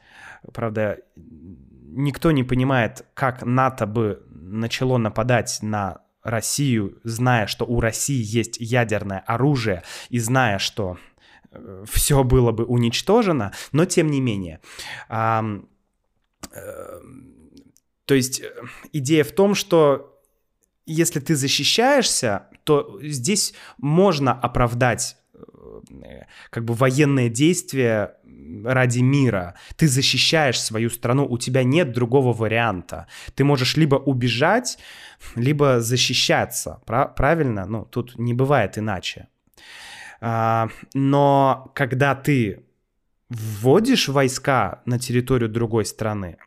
правда, 0.53 0.99
никто 1.17 2.31
не 2.31 2.45
понимает, 2.45 3.07
как 3.15 3.45
НАТО 3.45 3.87
бы 3.87 4.23
начало 4.31 4.99
нападать 4.99 5.59
на 5.63 6.03
Россию, 6.23 6.99
зная, 7.05 7.47
что 7.47 7.65
у 7.65 7.81
России 7.81 8.23
есть 8.23 8.59
ядерное 8.59 9.21
оружие, 9.21 9.83
и 10.11 10.19
зная, 10.19 10.59
что 10.59 10.99
э, 11.51 11.85
все 11.89 12.25
было 12.25 12.53
бы 12.53 12.65
уничтожено, 12.65 13.53
но 13.73 13.85
тем 13.87 14.09
не 14.09 14.21
менее. 14.21 14.61
Э, 15.09 15.43
то 18.05 18.15
есть 18.15 18.41
э, 18.41 18.53
идея 18.93 19.25
в 19.25 19.33
том, 19.33 19.55
что 19.55 20.16
если 20.87 21.21
ты 21.21 21.35
защищаешься, 21.35 22.47
то 22.65 22.99
здесь 23.03 23.55
можно 23.79 24.33
оправдать 24.33 25.17
как 26.51 26.65
бы 26.65 26.75
военное 26.75 27.29
действие 27.29 28.15
ради 28.65 29.01
мира. 29.01 29.55
Ты 29.77 29.89
защищаешь 29.89 30.61
свою 30.61 30.91
страну, 30.91 31.27
у 31.29 31.39
тебя 31.39 31.65
нет 31.65 31.93
другого 31.93 32.33
варианта. 32.33 33.07
Ты 33.35 33.45
можешь 33.45 33.77
либо 33.77 33.97
убежать, 33.97 34.79
либо 35.35 35.81
защищаться. 35.81 36.81
Правильно? 36.87 37.67
Ну, 37.67 37.85
тут 37.85 38.19
не 38.19 38.35
бывает 38.35 38.79
иначе. 38.79 39.29
А, 40.21 40.69
но 40.95 41.71
когда 41.75 42.15
ты 42.15 42.65
вводишь 43.29 44.09
войска 44.09 44.83
на 44.87 44.99
территорию 44.99 45.49
другой 45.49 45.85
страны, 45.85 46.39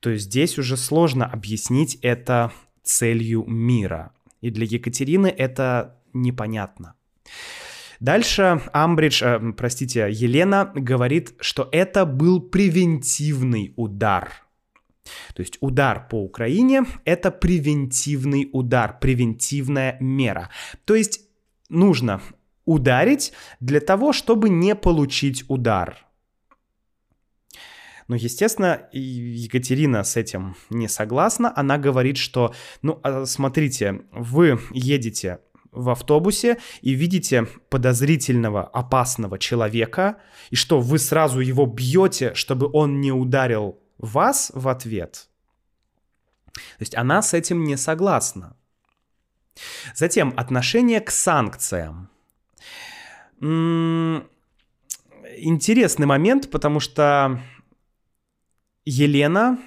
то 0.00 0.14
здесь 0.16 0.58
уже 0.58 0.76
сложно 0.76 1.24
объяснить 1.24 1.98
это 2.02 2.52
целью 2.86 3.44
мира. 3.46 4.12
И 4.40 4.50
для 4.50 4.64
Екатерины 4.64 5.26
это 5.26 5.98
непонятно. 6.12 6.94
Дальше 8.00 8.60
Амбридж, 8.72 9.22
э, 9.22 9.52
простите, 9.56 10.08
Елена 10.10 10.70
говорит, 10.74 11.34
что 11.40 11.68
это 11.72 12.04
был 12.04 12.40
превентивный 12.40 13.72
удар. 13.76 14.32
То 15.34 15.42
есть 15.42 15.58
удар 15.60 16.06
по 16.08 16.22
Украине— 16.22 16.84
это 17.04 17.30
превентивный 17.30 18.48
удар, 18.52 18.98
превентивная 19.00 19.96
мера. 20.00 20.50
То 20.84 20.94
есть 20.94 21.20
нужно 21.68 22.20
ударить 22.64 23.32
для 23.60 23.80
того, 23.80 24.12
чтобы 24.12 24.48
не 24.48 24.74
получить 24.74 25.44
удар. 25.48 26.05
Но, 28.08 28.14
естественно, 28.14 28.88
Екатерина 28.92 30.04
с 30.04 30.16
этим 30.16 30.56
не 30.70 30.88
согласна. 30.88 31.52
Она 31.56 31.76
говорит, 31.76 32.18
что, 32.18 32.54
ну, 32.82 33.00
а, 33.02 33.26
смотрите, 33.26 34.02
вы 34.12 34.60
едете 34.70 35.40
в 35.72 35.90
автобусе 35.90 36.58
и 36.80 36.92
видите 36.92 37.46
подозрительного, 37.68 38.64
опасного 38.64 39.38
человека, 39.38 40.18
и 40.50 40.56
что 40.56 40.80
вы 40.80 40.98
сразу 40.98 41.40
его 41.40 41.66
бьете, 41.66 42.34
чтобы 42.34 42.70
он 42.72 43.00
не 43.00 43.12
ударил 43.12 43.78
вас 43.98 44.52
в 44.54 44.68
ответ. 44.68 45.28
То 46.54 46.80
есть 46.80 46.94
она 46.94 47.22
с 47.22 47.34
этим 47.34 47.64
не 47.64 47.76
согласна. 47.76 48.56
Затем 49.94 50.32
отношение 50.36 51.00
к 51.00 51.10
санкциям. 51.10 52.08
М-м- 53.40 54.28
интересный 55.38 56.06
момент, 56.06 56.50
потому 56.50 56.80
что 56.80 57.40
Елена 58.86 59.58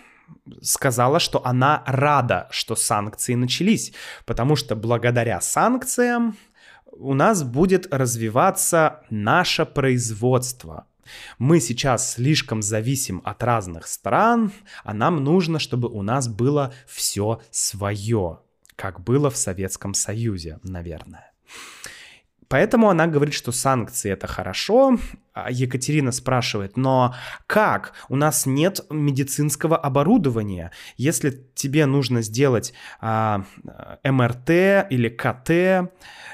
сказала, 0.61 1.19
что 1.19 1.45
она 1.45 1.83
рада, 1.85 2.47
что 2.51 2.75
санкции 2.75 3.35
начались, 3.35 3.93
потому 4.25 4.55
что 4.55 4.75
благодаря 4.75 5.41
санкциям 5.41 6.38
у 6.91 7.13
нас 7.13 7.43
будет 7.43 7.93
развиваться 7.93 9.01
наше 9.09 9.65
производство. 9.65 10.85
Мы 11.38 11.59
сейчас 11.59 12.13
слишком 12.13 12.61
зависим 12.61 13.21
от 13.25 13.43
разных 13.43 13.88
стран, 13.88 14.51
а 14.83 14.93
нам 14.93 15.23
нужно, 15.23 15.59
чтобы 15.59 15.89
у 15.89 16.01
нас 16.01 16.27
было 16.27 16.73
все 16.88 17.41
свое, 17.51 18.39
как 18.75 19.01
было 19.01 19.29
в 19.29 19.38
Советском 19.38 19.93
Союзе, 19.93 20.59
наверное. 20.63 21.31
Поэтому 22.50 22.89
она 22.89 23.06
говорит, 23.06 23.36
что 23.36 23.51
санкции 23.51 24.12
это 24.12 24.27
хорошо. 24.27 24.98
А 25.34 25.51
Екатерина 25.51 26.12
спрашивает, 26.12 26.77
но 26.77 27.15
как? 27.48 27.94
У 28.10 28.15
нас 28.15 28.46
нет 28.46 28.82
медицинского 28.89 29.77
оборудования. 29.77 30.72
Если 30.98 31.48
тебе 31.53 31.86
нужно 31.86 32.22
сделать 32.24 32.74
а, 33.00 33.46
МРТ 34.03 34.50
или 34.89 35.10
КТ, 35.10 35.91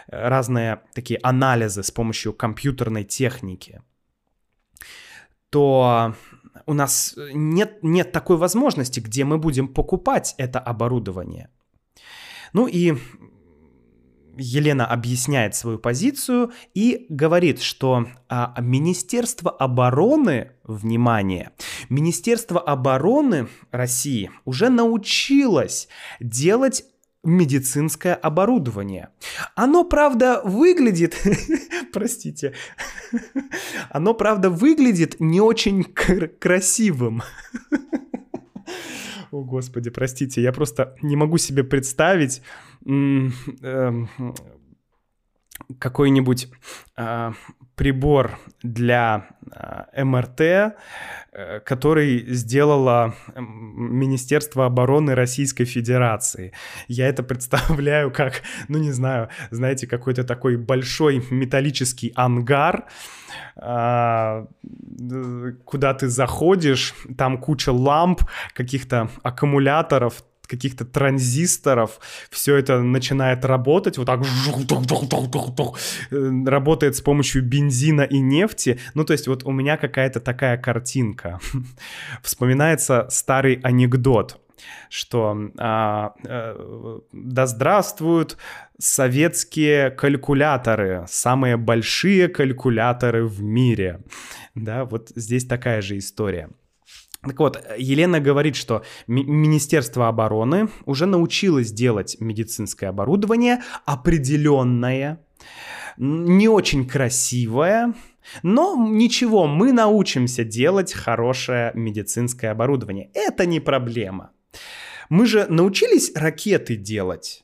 разные 0.07 0.81
такие 0.93 1.19
анализы 1.21 1.83
с 1.83 1.91
помощью 1.91 2.33
компьютерной 2.33 3.03
техники, 3.03 3.81
то 5.49 6.15
у 6.65 6.73
нас 6.73 7.13
нет, 7.33 7.83
нет 7.83 8.13
такой 8.13 8.37
возможности, 8.37 9.01
где 9.01 9.25
мы 9.25 9.37
будем 9.37 9.67
покупать 9.67 10.33
это 10.37 10.59
оборудование. 10.59 11.49
Ну 12.53 12.67
и 12.67 12.95
Елена 14.37 14.85
объясняет 14.85 15.55
свою 15.55 15.79
позицию 15.79 16.51
и 16.73 17.05
говорит, 17.09 17.61
что 17.61 18.07
а, 18.29 18.55
Министерство 18.59 19.51
обороны, 19.51 20.51
внимание, 20.63 21.51
Министерство 21.89 22.59
обороны 22.59 23.47
России 23.71 24.31
уже 24.45 24.69
научилось 24.69 25.87
делать 26.19 26.85
медицинское 27.25 28.13
оборудование. 28.13 29.09
Оно, 29.55 29.83
правда, 29.83 30.41
выглядит, 30.43 31.17
простите, 31.93 32.53
оно, 33.89 34.13
правда, 34.13 34.49
выглядит 34.49 35.19
не 35.19 35.41
очень 35.41 35.83
красивым. 35.83 37.23
О, 39.31 39.43
господи, 39.43 39.89
простите, 39.89 40.41
я 40.41 40.51
просто 40.51 40.95
не 41.01 41.15
могу 41.15 41.37
себе 41.37 41.63
представить 41.63 42.41
э, 42.87 43.91
какой-нибудь 45.79 46.49
э, 46.97 47.31
прибор 47.75 48.39
для 48.63 49.27
э, 49.51 50.03
МРТ, 50.03 50.41
э, 50.41 51.59
который 51.65 52.25
сделало 52.33 53.13
Министерство 53.35 54.65
обороны 54.65 55.15
Российской 55.15 55.65
Федерации. 55.65 56.53
Я 56.87 57.07
это 57.07 57.23
представляю 57.27 58.11
как, 58.11 58.41
ну 58.67 58.77
не 58.77 58.91
знаю, 58.91 59.29
знаете, 59.51 59.87
какой-то 59.87 60.23
такой 60.23 60.57
большой 60.57 61.23
металлический 61.29 62.13
ангар, 62.15 62.85
э, 63.57 64.45
куда 65.65 65.93
ты 65.93 66.07
заходишь, 66.07 66.93
там 67.17 67.37
куча 67.37 67.71
ламп, 67.71 68.21
каких-то 68.53 69.09
аккумуляторов, 69.23 70.23
каких-то 70.47 70.85
транзисторов, 70.85 71.99
все 72.29 72.55
это 72.55 72.81
начинает 72.81 73.45
работать, 73.45 73.97
вот 73.97 74.07
так 74.07 74.21
работает 76.11 76.95
с 76.95 77.01
помощью 77.01 77.43
бензина 77.43 78.01
и 78.01 78.19
нефти. 78.19 78.79
Ну, 78.93 79.03
то 79.05 79.13
есть 79.13 79.27
вот 79.27 79.43
у 79.43 79.51
меня 79.51 79.77
какая-то 79.77 80.19
такая 80.19 80.57
картинка. 80.57 81.39
Вспоминается 82.23 83.07
старый 83.09 83.59
анекдот 83.63 84.39
что 84.89 85.37
а, 85.57 86.13
а, 86.25 86.99
да 87.11 87.45
здравствуют 87.47 88.37
советские 88.79 89.91
калькуляторы, 89.91 91.05
самые 91.07 91.57
большие 91.57 92.27
калькуляторы 92.27 93.25
в 93.25 93.41
мире. 93.41 94.01
Да, 94.53 94.85
вот 94.85 95.11
здесь 95.15 95.45
такая 95.45 95.81
же 95.81 95.97
история. 95.97 96.49
Так 97.25 97.39
вот, 97.39 97.63
Елена 97.77 98.19
говорит, 98.19 98.55
что 98.55 98.83
Министерство 99.07 100.07
обороны 100.07 100.69
уже 100.85 101.05
научилось 101.05 101.71
делать 101.71 102.17
медицинское 102.19 102.87
оборудование 102.87 103.61
определенное, 103.85 105.19
не 105.97 106.47
очень 106.47 106.87
красивое, 106.87 107.93
но 108.43 108.75
ничего, 108.75 109.47
мы 109.47 109.71
научимся 109.71 110.43
делать 110.43 110.93
хорошее 110.93 111.71
медицинское 111.73 112.49
оборудование. 112.49 113.09
Это 113.13 113.45
не 113.45 113.59
проблема. 113.59 114.31
Мы 115.09 115.25
же 115.25 115.45
научились 115.47 116.11
ракеты 116.15 116.75
делать. 116.75 117.43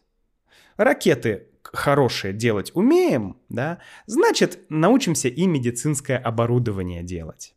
Ракеты 0.78 1.48
хорошие 1.64 2.34
делать 2.34 2.72
умеем, 2.74 3.38
да? 3.50 3.80
Значит, 4.06 4.60
научимся 4.70 5.28
и 5.28 5.46
медицинское 5.46 6.18
оборудование 6.18 7.04
делать. 7.04 7.56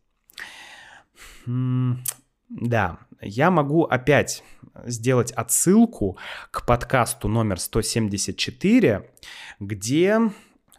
Да, 2.49 2.99
я 3.21 3.49
могу 3.49 3.83
опять 3.83 4.43
сделать 4.85 5.31
отсылку 5.31 6.17
к 6.51 6.65
подкасту 6.65 7.27
номер 7.27 7.59
174, 7.59 9.09
где 9.59 10.19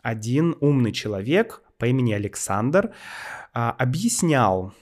один 0.03 0.57
умный 0.61 0.93
человек 0.93 1.63
по 1.79 1.87
имени 1.87 2.13
Александр 2.13 2.95
а, 3.53 3.73
объяснял, 3.73 4.73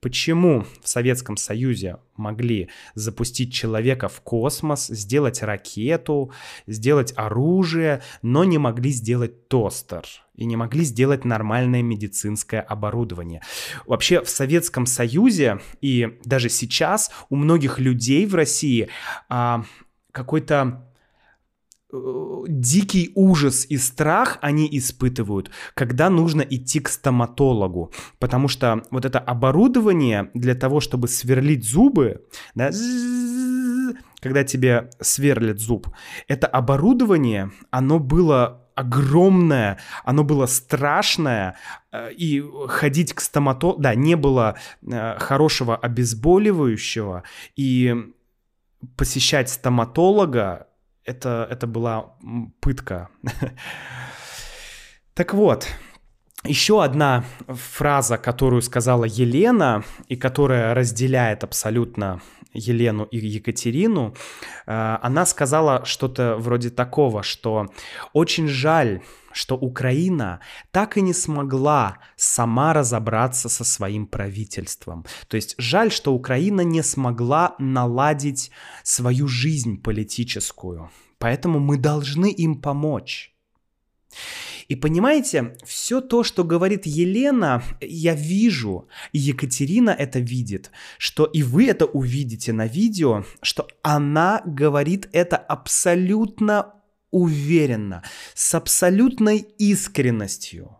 почему 0.00 0.64
в 0.82 0.88
Советском 0.88 1.36
Союзе 1.36 1.98
могли 2.16 2.70
запустить 2.94 3.52
человека 3.52 4.08
в 4.08 4.20
космос, 4.20 4.88
сделать 4.88 5.42
ракету, 5.42 6.32
сделать 6.66 7.12
оружие, 7.16 8.02
но 8.22 8.44
не 8.44 8.58
могли 8.58 8.90
сделать 8.90 9.48
тостер 9.48 10.04
и 10.34 10.44
не 10.44 10.56
могли 10.56 10.84
сделать 10.84 11.24
нормальное 11.24 11.82
медицинское 11.82 12.60
оборудование. 12.60 13.42
Вообще 13.86 14.22
в 14.22 14.30
Советском 14.30 14.86
Союзе 14.86 15.60
и 15.80 16.18
даже 16.24 16.48
сейчас 16.48 17.10
у 17.28 17.36
многих 17.36 17.78
людей 17.78 18.26
в 18.26 18.34
России 18.34 18.88
а, 19.28 19.64
какой-то 20.12 20.89
дикий 22.48 23.12
ужас 23.14 23.66
и 23.68 23.76
страх 23.76 24.38
они 24.40 24.68
испытывают, 24.72 25.50
когда 25.74 26.10
нужно 26.10 26.42
идти 26.42 26.80
к 26.80 26.88
стоматологу, 26.88 27.92
потому 28.18 28.48
что 28.48 28.82
вот 28.90 29.04
это 29.04 29.18
оборудование 29.18 30.30
для 30.34 30.54
того, 30.54 30.80
чтобы 30.80 31.08
сверлить 31.08 31.68
зубы, 31.68 32.24
да, 32.54 32.70
когда 34.20 34.44
тебе 34.44 34.90
сверлят 35.00 35.58
зуб, 35.58 35.88
это 36.28 36.46
оборудование, 36.46 37.50
оно 37.70 37.98
было 37.98 38.66
огромное, 38.74 39.78
оно 40.04 40.24
было 40.24 40.46
страшное, 40.46 41.56
э, 41.92 42.12
и 42.12 42.42
ходить 42.68 43.12
к 43.12 43.20
стоматологу, 43.20 43.82
да, 43.82 43.94
не 43.94 44.14
было 44.16 44.56
э, 44.82 45.18
хорошего 45.18 45.76
обезболивающего, 45.76 47.24
и 47.56 47.94
посещать 48.96 49.50
стоматолога, 49.50 50.68
это, 51.04 51.46
это 51.50 51.66
была 51.66 52.14
пытка. 52.60 53.08
Так 55.12 55.34
вот, 55.34 55.66
еще 56.44 56.82
одна 56.82 57.24
фраза, 57.46 58.16
которую 58.16 58.62
сказала 58.62 59.04
Елена, 59.04 59.84
и 60.06 60.16
которая 60.16 60.72
разделяет 60.72 61.44
абсолютно 61.44 62.22
Елену 62.52 63.04
и 63.04 63.18
Екатерину, 63.18 64.14
э, 64.66 64.98
она 65.02 65.26
сказала 65.26 65.84
что-то 65.84 66.36
вроде 66.36 66.70
такого, 66.70 67.22
что 67.22 67.66
очень 68.12 68.48
жаль, 68.48 69.00
что 69.32 69.56
Украина 69.56 70.40
так 70.70 70.96
и 70.96 71.00
не 71.00 71.14
смогла 71.14 71.98
сама 72.16 72.72
разобраться 72.72 73.48
со 73.48 73.64
своим 73.64 74.06
правительством. 74.06 75.04
То 75.28 75.36
есть 75.36 75.54
жаль, 75.58 75.90
что 75.90 76.14
Украина 76.14 76.62
не 76.62 76.82
смогла 76.82 77.54
наладить 77.58 78.50
свою 78.82 79.28
жизнь 79.28 79.80
политическую. 79.80 80.90
Поэтому 81.18 81.60
мы 81.60 81.76
должны 81.76 82.30
им 82.30 82.60
помочь. 82.60 83.34
И 84.68 84.76
понимаете, 84.76 85.56
все 85.64 86.00
то, 86.00 86.22
что 86.22 86.44
говорит 86.44 86.86
Елена, 86.86 87.62
я 87.80 88.14
вижу, 88.14 88.88
и 89.12 89.18
Екатерина 89.18 89.90
это 89.90 90.18
видит, 90.18 90.70
что 90.98 91.24
и 91.24 91.42
вы 91.42 91.66
это 91.66 91.86
увидите 91.86 92.52
на 92.52 92.66
видео, 92.66 93.24
что 93.42 93.68
она 93.82 94.42
говорит 94.44 95.08
это 95.12 95.36
абсолютно 95.36 96.74
уверенно, 97.10 98.02
с 98.34 98.54
абсолютной 98.54 99.38
искренностью. 99.58 100.76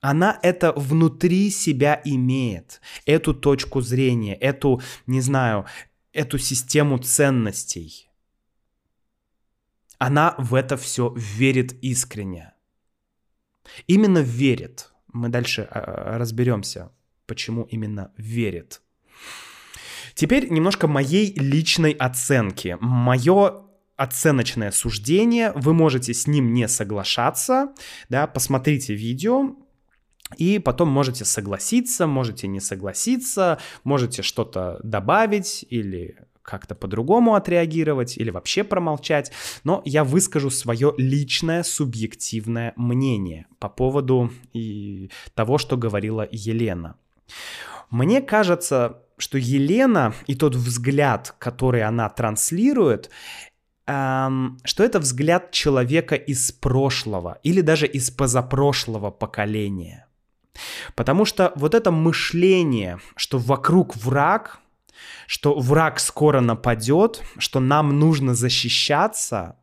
Она 0.00 0.38
это 0.42 0.72
внутри 0.72 1.50
себя 1.50 2.00
имеет, 2.04 2.80
эту 3.06 3.32
точку 3.32 3.80
зрения, 3.80 4.34
эту, 4.34 4.82
не 5.06 5.20
знаю, 5.20 5.66
эту 6.12 6.38
систему 6.38 6.98
ценностей. 6.98 8.10
Она 10.06 10.34
в 10.36 10.54
это 10.54 10.76
все 10.76 11.14
верит 11.16 11.72
искренне. 11.82 12.52
Именно 13.86 14.18
верит. 14.18 14.92
Мы 15.14 15.30
дальше 15.30 15.66
а, 15.70 16.18
разберемся, 16.18 16.92
почему 17.26 17.62
именно 17.62 18.12
верит. 18.18 18.82
Теперь 20.14 20.50
немножко 20.50 20.88
моей 20.88 21.32
личной 21.32 21.92
оценки. 21.92 22.76
Мое 22.80 23.64
оценочное 23.96 24.72
суждение, 24.72 25.52
вы 25.54 25.72
можете 25.72 26.12
с 26.12 26.26
ним 26.26 26.52
не 26.52 26.68
соглашаться, 26.68 27.72
да, 28.10 28.26
посмотрите 28.26 28.94
видео, 28.94 29.56
и 30.36 30.58
потом 30.58 30.90
можете 30.90 31.24
согласиться, 31.24 32.06
можете 32.06 32.46
не 32.46 32.60
согласиться, 32.60 33.58
можете 33.84 34.20
что-то 34.20 34.80
добавить 34.82 35.64
или 35.70 36.23
как-то 36.44 36.74
по-другому 36.74 37.34
отреагировать 37.34 38.16
или 38.18 38.30
вообще 38.30 38.62
промолчать, 38.62 39.32
но 39.64 39.82
я 39.84 40.04
выскажу 40.04 40.50
свое 40.50 40.94
личное 40.98 41.62
субъективное 41.62 42.74
мнение 42.76 43.46
по 43.58 43.68
поводу 43.68 44.30
и 44.52 45.10
того, 45.34 45.58
что 45.58 45.76
говорила 45.76 46.28
Елена. 46.30 46.96
Мне 47.90 48.20
кажется, 48.20 49.02
что 49.16 49.38
Елена 49.38 50.14
и 50.26 50.34
тот 50.34 50.54
взгляд, 50.54 51.34
который 51.38 51.82
она 51.82 52.08
транслирует, 52.10 53.10
эм, 53.86 54.58
что 54.64 54.84
это 54.84 54.98
взгляд 55.00 55.50
человека 55.50 56.14
из 56.14 56.52
прошлого 56.52 57.38
или 57.42 57.60
даже 57.60 57.86
из 57.86 58.10
позапрошлого 58.10 59.10
поколения. 59.10 60.06
Потому 60.94 61.24
что 61.24 61.52
вот 61.56 61.74
это 61.74 61.90
мышление, 61.90 63.00
что 63.16 63.38
вокруг 63.38 63.96
враг, 63.96 64.60
что 65.26 65.58
враг 65.58 66.00
скоро 66.00 66.40
нападет, 66.40 67.22
что 67.38 67.60
нам 67.60 67.98
нужно 67.98 68.34
защищаться. 68.34 69.56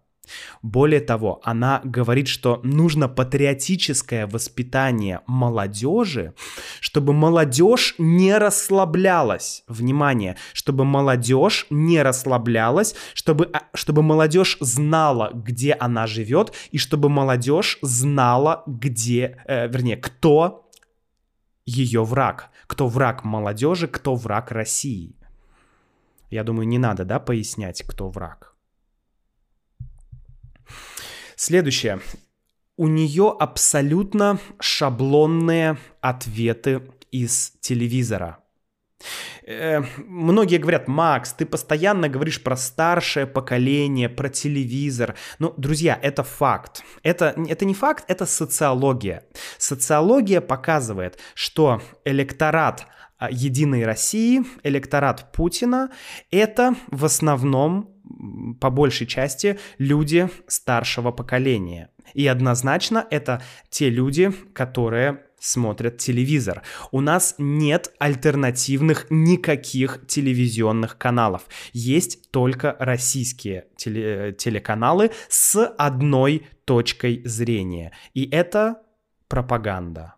Более 0.61 1.01
того, 1.01 1.41
она 1.43 1.81
говорит, 1.83 2.27
что 2.27 2.59
нужно 2.63 3.07
патриотическое 3.07 4.27
воспитание 4.27 5.21
молодежи, 5.27 6.33
чтобы 6.79 7.13
молодежь 7.13 7.95
не 7.97 8.37
расслаблялась. 8.37 9.63
Внимание, 9.67 10.37
чтобы 10.53 10.85
молодежь 10.85 11.65
не 11.69 12.01
расслаблялась, 12.01 12.95
чтобы, 13.13 13.49
а, 13.53 13.63
чтобы 13.73 14.03
молодежь 14.03 14.57
знала, 14.59 15.31
где 15.33 15.73
она 15.73 16.07
живет, 16.07 16.53
и 16.71 16.77
чтобы 16.77 17.09
молодежь 17.09 17.79
знала, 17.81 18.63
где, 18.67 19.41
э, 19.45 19.67
вернее, 19.67 19.97
кто 19.97 20.69
ее 21.65 22.03
враг, 22.03 22.49
кто 22.67 22.87
враг 22.87 23.23
молодежи, 23.23 23.87
кто 23.87 24.15
враг 24.15 24.51
России. 24.51 25.15
Я 26.31 26.43
думаю, 26.45 26.67
не 26.67 26.79
надо, 26.79 27.03
да, 27.05 27.19
пояснять, 27.19 27.83
кто 27.83 28.09
враг. 28.09 28.55
Следующее. 31.35 31.99
У 32.77 32.87
нее 32.87 33.35
абсолютно 33.37 34.39
шаблонные 34.59 35.77
ответы 35.99 36.81
из 37.11 37.51
телевизора. 37.59 38.40
Э, 39.45 39.81
многие 39.97 40.57
говорят, 40.57 40.87
Макс, 40.87 41.33
ты 41.33 41.45
постоянно 41.45 42.09
говоришь 42.09 42.41
про 42.41 42.55
старшее 42.55 43.27
поколение, 43.27 44.09
про 44.09 44.29
телевизор. 44.29 45.15
Ну, 45.39 45.53
друзья, 45.57 45.97
это 46.01 46.23
факт. 46.23 46.83
Это, 47.03 47.35
это 47.47 47.65
не 47.65 47.73
факт, 47.73 48.05
это 48.07 48.25
социология. 48.25 49.23
Социология 49.57 50.41
показывает, 50.41 51.19
что 51.33 51.81
электорат 52.05 52.87
а, 53.17 53.29
Единой 53.29 53.85
России, 53.85 54.43
электорат 54.63 55.31
Путина, 55.31 55.91
это 56.31 56.75
в 56.87 57.05
основном, 57.05 57.89
по 58.59 58.69
большей 58.69 59.07
части, 59.07 59.59
люди 59.77 60.29
старшего 60.47 61.11
поколения. 61.11 61.89
И 62.13 62.27
однозначно 62.27 63.05
это 63.09 63.41
те 63.69 63.89
люди, 63.89 64.31
которые 64.53 65.23
смотрят 65.41 65.97
телевизор. 65.97 66.61
У 66.91 67.01
нас 67.01 67.35
нет 67.39 67.93
альтернативных 67.97 69.07
никаких 69.09 70.05
телевизионных 70.07 70.97
каналов. 70.97 71.47
Есть 71.73 72.31
только 72.31 72.77
российские 72.79 73.65
теле 73.75 74.33
телеканалы 74.37 75.09
с 75.29 75.65
одной 75.65 76.45
точкой 76.65 77.23
зрения. 77.25 77.91
И 78.13 78.29
это 78.29 78.83
пропаганда. 79.27 80.13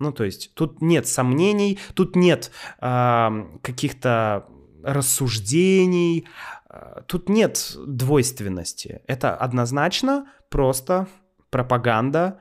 Ну, 0.00 0.10
то 0.10 0.24
есть 0.24 0.52
тут 0.54 0.82
нет 0.82 1.06
сомнений, 1.06 1.78
тут 1.94 2.16
нет 2.16 2.50
э, 2.80 3.28
каких-то 3.62 4.48
рассуждений, 4.82 6.26
э, 6.68 7.02
тут 7.06 7.28
нет 7.28 7.76
двойственности. 7.86 9.02
Это 9.06 9.36
однозначно 9.36 10.26
просто 10.50 11.06
пропаганда 11.50 12.40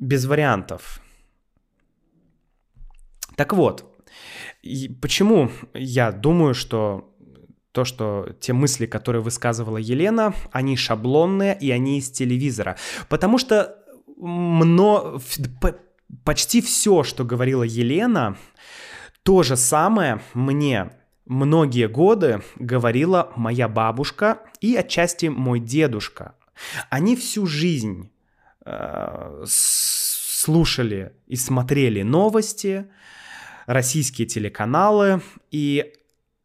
без 0.00 0.24
вариантов. 0.24 1.00
Так 3.36 3.52
вот, 3.52 4.04
почему 5.00 5.50
я 5.74 6.10
думаю, 6.10 6.54
что 6.54 7.14
то, 7.72 7.84
что 7.84 8.34
те 8.40 8.52
мысли, 8.52 8.86
которые 8.86 9.22
высказывала 9.22 9.76
Елена, 9.76 10.34
они 10.50 10.76
шаблонные 10.76 11.56
и 11.56 11.70
они 11.70 11.98
из 11.98 12.10
телевизора. 12.10 12.76
Потому 13.08 13.38
что 13.38 13.76
мно 14.16 15.20
почти 16.24 16.60
все, 16.60 17.04
что 17.04 17.24
говорила 17.24 17.62
Елена, 17.62 18.36
то 19.22 19.42
же 19.44 19.56
самое 19.56 20.20
мне 20.34 20.90
многие 21.26 21.86
годы 21.86 22.42
говорила 22.56 23.32
моя 23.36 23.68
бабушка 23.68 24.42
и 24.60 24.74
отчасти 24.74 25.26
мой 25.26 25.60
дедушка. 25.60 26.34
Они 26.90 27.14
всю 27.14 27.46
жизнь 27.46 28.10
слушали 29.46 31.12
и 31.26 31.36
смотрели 31.36 32.02
новости, 32.02 32.86
российские 33.66 34.26
телеканалы, 34.26 35.22
и 35.50 35.92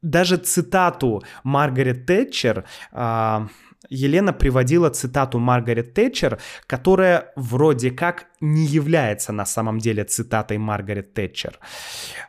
даже 0.01 0.37
цитату 0.37 1.23
Маргарет 1.43 2.05
Тэтчер 2.05 2.65
э, 2.91 3.47
Елена 3.89 4.33
приводила 4.33 4.89
цитату 4.89 5.39
Маргарет 5.39 5.93
Тэтчер, 5.93 6.39
которая 6.67 7.31
вроде 7.35 7.91
как 7.91 8.27
не 8.39 8.65
является 8.65 9.31
на 9.31 9.45
самом 9.45 9.79
деле 9.79 10.03
цитатой 10.03 10.57
Маргарет 10.57 11.13
Тэтчер. 11.13 11.59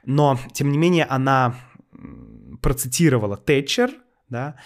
Но, 0.05 0.38
тем 0.53 0.70
не 0.70 0.79
менее, 0.79 1.05
она 1.05 1.57
процитировала 2.62 3.37
Тэтчер, 3.37 3.90
да, 4.29 4.57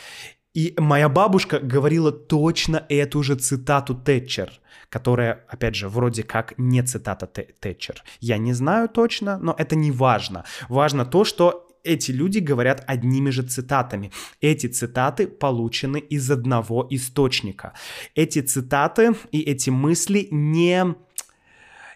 и 0.54 0.74
моя 0.78 1.08
бабушка 1.08 1.60
говорила 1.60 2.10
точно 2.10 2.84
эту 2.88 3.22
же 3.22 3.36
цитату 3.36 3.94
Тэтчер, 3.94 4.50
которая, 4.88 5.44
опять 5.48 5.76
же, 5.76 5.88
вроде 5.88 6.22
как 6.24 6.54
не 6.58 6.82
цитата 6.82 7.26
Тэтчер. 7.26 8.02
Я 8.20 8.38
не 8.38 8.52
знаю 8.52 8.88
точно, 8.88 9.38
но 9.38 9.54
это 9.56 9.76
не 9.76 9.92
важно. 9.92 10.44
Важно 10.68 11.04
то, 11.04 11.24
что 11.24 11.68
эти 11.84 12.10
люди 12.10 12.40
говорят 12.40 12.84
одними 12.86 13.30
же 13.30 13.42
цитатами. 13.42 14.12
Эти 14.40 14.66
цитаты 14.66 15.28
получены 15.28 15.98
из 15.98 16.30
одного 16.30 16.86
источника. 16.90 17.72
Эти 18.14 18.40
цитаты 18.40 19.14
и 19.30 19.40
эти 19.40 19.70
мысли 19.70 20.28
не, 20.30 20.94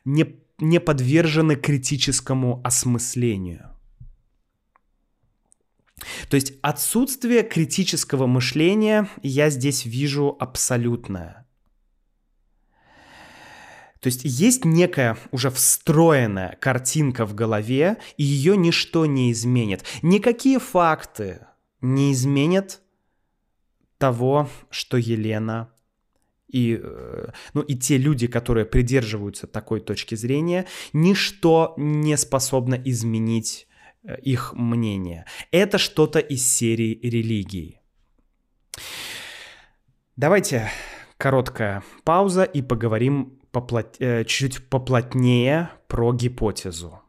не, 0.04 0.36
не 0.58 0.80
подвержены 0.80 1.56
критическому 1.56 2.60
осмыслению. 2.64 3.73
То 6.28 6.36
есть 6.36 6.54
отсутствие 6.62 7.42
критического 7.42 8.26
мышления 8.26 9.08
я 9.22 9.50
здесь 9.50 9.84
вижу 9.84 10.36
абсолютное. 10.38 11.46
То 14.00 14.08
есть 14.08 14.20
есть 14.24 14.66
некая 14.66 15.16
уже 15.30 15.50
встроенная 15.50 16.58
картинка 16.60 17.24
в 17.24 17.34
голове, 17.34 17.96
и 18.18 18.22
ее 18.22 18.54
ничто 18.54 19.06
не 19.06 19.32
изменит. 19.32 19.82
Никакие 20.02 20.58
факты 20.58 21.46
не 21.80 22.12
изменят 22.12 22.82
того, 23.96 24.50
что 24.68 24.98
Елена 24.98 25.70
и, 26.54 26.78
э, 26.80 27.28
ну, 27.54 27.62
и 27.62 27.74
те 27.74 27.96
люди, 27.96 28.26
которые 28.28 28.64
придерживаются 28.64 29.46
такой 29.46 29.80
точки 29.80 30.14
зрения, 30.14 30.66
ничто 30.92 31.74
не 31.76 32.16
способно 32.16 32.74
изменить 32.74 33.66
их 34.22 34.52
мнение. 34.54 35.26
Это 35.50 35.78
что-то 35.78 36.18
из 36.18 36.46
серии 36.46 36.98
религии. 37.02 37.80
Давайте 40.16 40.70
короткая 41.16 41.82
пауза 42.04 42.44
и 42.44 42.62
поговорим 42.62 43.40
поплот... 43.50 43.96
э, 43.98 44.24
чуть 44.24 44.68
поплотнее 44.68 45.70
про 45.88 46.12
гипотезу. 46.12 47.00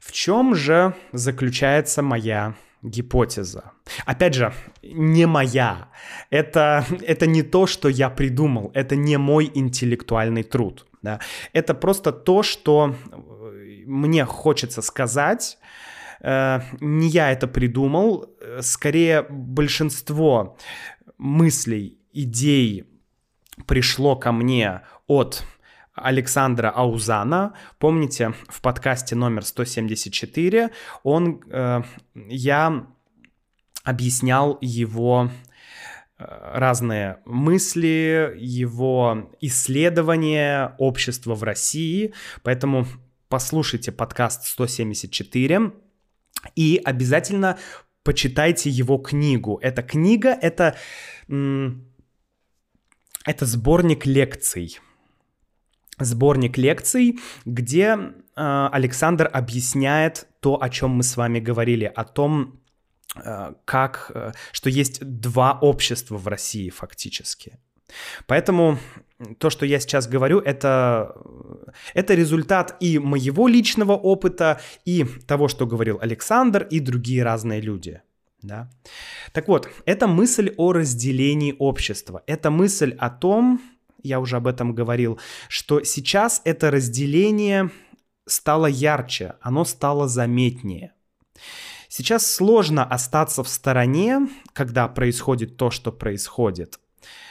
В 0.00 0.12
чем 0.12 0.54
же 0.54 0.94
заключается 1.12 2.02
моя 2.02 2.54
гипотеза? 2.82 3.72
Опять 4.06 4.34
же, 4.34 4.52
не 4.82 5.26
моя. 5.26 5.90
Это, 6.30 6.84
это 7.02 7.26
не 7.26 7.42
то, 7.42 7.66
что 7.66 7.88
я 7.88 8.10
придумал. 8.10 8.72
Это 8.74 8.96
не 8.96 9.18
мой 9.18 9.50
интеллектуальный 9.54 10.42
труд. 10.42 10.86
Да? 11.02 11.20
Это 11.52 11.74
просто 11.74 12.12
то, 12.12 12.42
что 12.42 12.94
э, 13.12 13.82
мне 13.86 14.24
хочется 14.24 14.82
сказать. 14.82 15.58
Э, 16.20 16.60
не 16.80 17.08
я 17.08 17.32
это 17.32 17.46
придумал. 17.46 18.30
Скорее, 18.60 19.22
большинство 19.28 20.56
мыслей, 21.18 21.98
идей 22.12 22.84
пришло 23.66 24.16
ко 24.16 24.32
мне 24.32 24.82
от 25.06 25.44
Александра 25.94 26.70
Аузана. 26.70 27.54
Помните, 27.78 28.34
в 28.48 28.60
подкасте 28.60 29.14
номер 29.14 29.44
174 29.44 30.70
он, 31.02 31.42
э, 31.50 31.82
я 32.14 32.86
объяснял 33.84 34.58
его 34.60 35.30
э, 35.30 35.49
разные 36.20 37.18
мысли, 37.24 38.34
его 38.38 39.30
исследования 39.40 40.74
общества 40.78 41.34
в 41.34 41.42
России. 41.42 42.12
Поэтому 42.42 42.86
послушайте 43.28 43.92
подкаст 43.92 44.46
174 44.46 45.72
и 46.56 46.80
обязательно 46.84 47.58
почитайте 48.02 48.70
его 48.70 48.98
книгу. 48.98 49.58
Эта 49.62 49.82
книга— 49.82 50.30
это, 50.42 50.76
это 51.28 53.46
сборник 53.46 54.06
лекций. 54.06 54.78
Сборник 55.98 56.56
лекций, 56.56 57.18
где 57.44 57.94
э, 57.94 58.68
Александр 58.72 59.28
объясняет 59.30 60.28
то, 60.40 60.60
о 60.60 60.70
чем 60.70 60.92
мы 60.92 61.02
с 61.02 61.18
вами 61.18 61.40
говорили, 61.40 61.84
о 61.84 62.04
том, 62.04 62.54
э, 62.54 62.59
как, 63.64 64.12
э, 64.14 64.32
что 64.52 64.70
есть 64.70 65.00
два 65.04 65.58
общества 65.60 66.16
в 66.16 66.28
России 66.28 66.70
фактически. 66.70 67.58
Поэтому 68.26 68.78
то, 69.38 69.50
что 69.50 69.66
я 69.66 69.80
сейчас 69.80 70.06
говорю, 70.06 70.38
это, 70.38 71.14
это 71.94 72.14
результат 72.14 72.76
и 72.80 72.98
моего 72.98 73.48
личного 73.48 73.92
опыта, 73.92 74.60
и 74.84 75.04
того, 75.26 75.48
что 75.48 75.66
говорил 75.66 75.98
Александр, 76.00 76.66
и 76.70 76.80
другие 76.80 77.22
разные 77.24 77.60
люди. 77.60 78.00
Да? 78.42 78.70
Так 79.32 79.48
вот, 79.48 79.68
это 79.84 80.06
мысль 80.06 80.54
о 80.56 80.72
разделении 80.72 81.54
общества. 81.58 82.22
Это 82.26 82.50
мысль 82.50 82.96
о 82.98 83.10
том, 83.10 83.60
я 84.02 84.20
уже 84.20 84.36
об 84.36 84.46
этом 84.46 84.74
говорил, 84.74 85.18
что 85.48 85.82
сейчас 85.82 86.40
это 86.44 86.70
разделение 86.70 87.70
стало 88.26 88.66
ярче, 88.66 89.34
оно 89.40 89.64
стало 89.64 90.08
заметнее. 90.08 90.92
Сейчас 91.92 92.24
сложно 92.24 92.84
остаться 92.84 93.42
в 93.42 93.48
стороне, 93.48 94.28
когда 94.52 94.86
происходит 94.86 95.56
то, 95.56 95.72
что 95.72 95.90
происходит. 95.90 96.78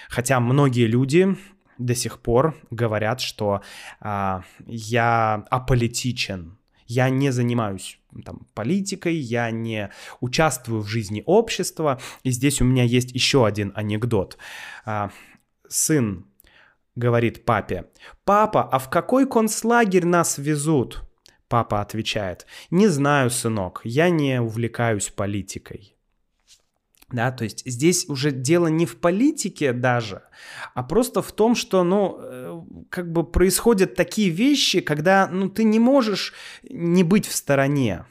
Хотя 0.10 0.42
многие 0.42 0.86
люди 0.86 1.38
до 1.78 1.96
сих 1.96 2.20
пор 2.20 2.58
говорят, 2.70 3.22
что 3.22 3.62
а, 4.02 4.44
я 4.68 5.46
аполитичен, 5.50 6.58
я 6.88 7.10
не 7.10 7.32
занимаюсь 7.32 8.02
там, 8.26 8.48
политикой, 8.54 9.16
я 9.16 9.50
не 9.50 9.92
участвую 10.20 10.82
в 10.82 10.88
жизни 10.88 11.24
общества. 11.26 12.02
И 12.24 12.32
здесь 12.32 12.60
у 12.60 12.66
меня 12.66 12.84
есть 12.84 13.14
еще 13.14 13.46
один 13.46 13.72
анекдот. 13.76 14.38
А, 14.84 15.10
сын 15.70 16.26
говорит 16.98 17.46
папе, 17.46 17.86
«Папа, 18.26 18.64
а 18.70 18.78
в 18.78 18.90
какой 18.90 19.26
концлагерь 19.26 20.06
нас 20.06 20.38
везут?» 20.38 21.09
Папа 21.50 21.82
отвечает, 21.82 22.46
«Не 22.70 22.88
знаю, 22.88 23.32
сынок, 23.32 23.82
я 23.84 24.10
не 24.10 24.40
увлекаюсь 24.40 25.10
политикой». 25.10 25.96
Да, 27.12 27.32
то 27.32 27.44
есть 27.44 27.64
здесь 27.66 28.08
уже 28.08 28.32
дело 28.32 28.68
не 28.68 28.86
в 28.86 28.98
политике 28.98 29.74
даже, 29.74 30.22
а 30.76 30.84
просто 30.84 31.24
в 31.24 31.32
том, 31.32 31.56
что, 31.56 31.84
ну, 31.84 32.18
э, 32.20 32.62
как 32.90 33.12
бы 33.12 33.24
происходят 33.24 33.96
такие 33.96 34.30
вещи, 34.30 34.80
когда, 34.80 35.28
ну, 35.28 35.50
ты 35.50 35.64
не 35.64 35.80
можешь 35.80 36.36
не 36.62 37.04
быть 37.04 37.26
в 37.26 37.36
стороне. 37.36 38.06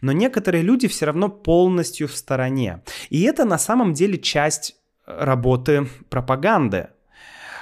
Но 0.00 0.12
некоторые 0.12 0.62
люди 0.62 0.88
все 0.88 1.04
равно 1.04 1.28
полностью 1.28 2.08
в 2.08 2.16
стороне. 2.16 2.82
И 3.10 3.20
это 3.22 3.44
на 3.44 3.58
самом 3.58 3.92
деле 3.92 4.16
часть 4.16 4.74
работы 5.04 5.86
пропаганды. 6.08 6.88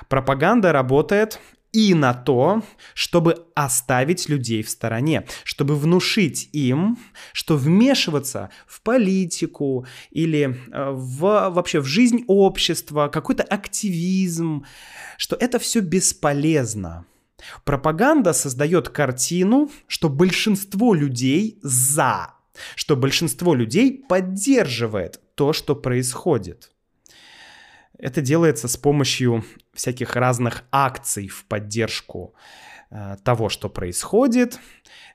Пропаганда 0.09 0.73
работает 0.73 1.41
и 1.79 1.95
на 1.95 2.13
то, 2.13 2.65
чтобы 2.93 3.47
оставить 3.55 4.29
людей 4.29 4.65
в 4.65 4.69
стороне, 4.69 5.27
чтобы 5.45 5.77
внушить 5.77 6.51
им, 6.53 6.99
что 7.33 7.57
вмешиваться 7.57 8.51
в 8.67 8.83
политику 8.83 9.87
или 10.11 10.59
э, 10.73 10.91
в, 10.91 11.51
вообще 11.51 11.79
в 11.79 11.85
жизнь 11.85 12.25
общества, 12.27 13.07
какой-то 13.07 13.45
активизм, 13.45 14.65
что 15.19 15.37
это 15.37 15.61
все 15.61 15.79
бесполезно. 15.79 17.05
Пропаганда 17.65 18.33
создает 18.33 18.89
картину, 18.89 19.71
что 19.87 20.09
большинство 20.09 20.95
людей 20.95 21.61
за, 21.63 22.35
что 22.75 22.97
большинство 22.97 23.55
людей 23.55 24.05
поддерживает 24.09 25.21
то, 25.37 25.53
что 25.53 25.77
происходит. 25.77 26.73
Это 27.99 28.21
делается 28.21 28.69
с 28.69 28.77
помощью 28.77 29.45
всяких 29.75 30.15
разных 30.15 30.65
акций 30.71 31.29
в 31.29 31.45
поддержку 31.47 32.35
э, 32.91 33.17
того, 33.25 33.49
что 33.49 33.69
происходит. 33.69 34.61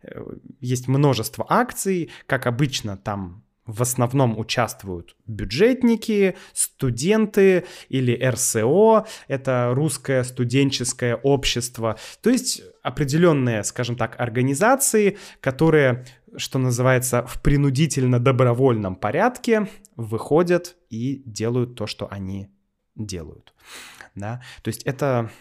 Э, 0.03 0.21
есть 0.59 0.87
множество 0.87 1.45
акций, 1.47 2.11
как 2.27 2.45
обычно 2.45 2.97
там 2.97 3.43
в 3.65 3.81
основном 3.81 4.37
участвуют 4.37 5.15
бюджетники, 5.25 6.35
студенты 6.53 7.65
или 7.87 8.13
РСО, 8.21 9.05
это 9.29 9.71
русское 9.73 10.23
студенческое 10.23 11.15
общество, 11.15 11.97
то 12.21 12.29
есть 12.29 12.61
определенные, 12.81 13.63
скажем 13.63 13.95
так, 13.95 14.19
организации, 14.19 15.17
которые, 15.39 16.05
что 16.35 16.59
называется, 16.59 17.25
в 17.25 17.41
принудительно-добровольном 17.41 18.97
порядке 18.97 19.69
выходят 19.95 20.75
и 20.89 21.23
делают 21.25 21.75
то, 21.75 21.87
что 21.87 22.09
они 22.11 22.49
делают. 22.95 23.53
Да? 24.15 24.41
То 24.61 24.69
есть 24.69 24.83
это 24.83 25.31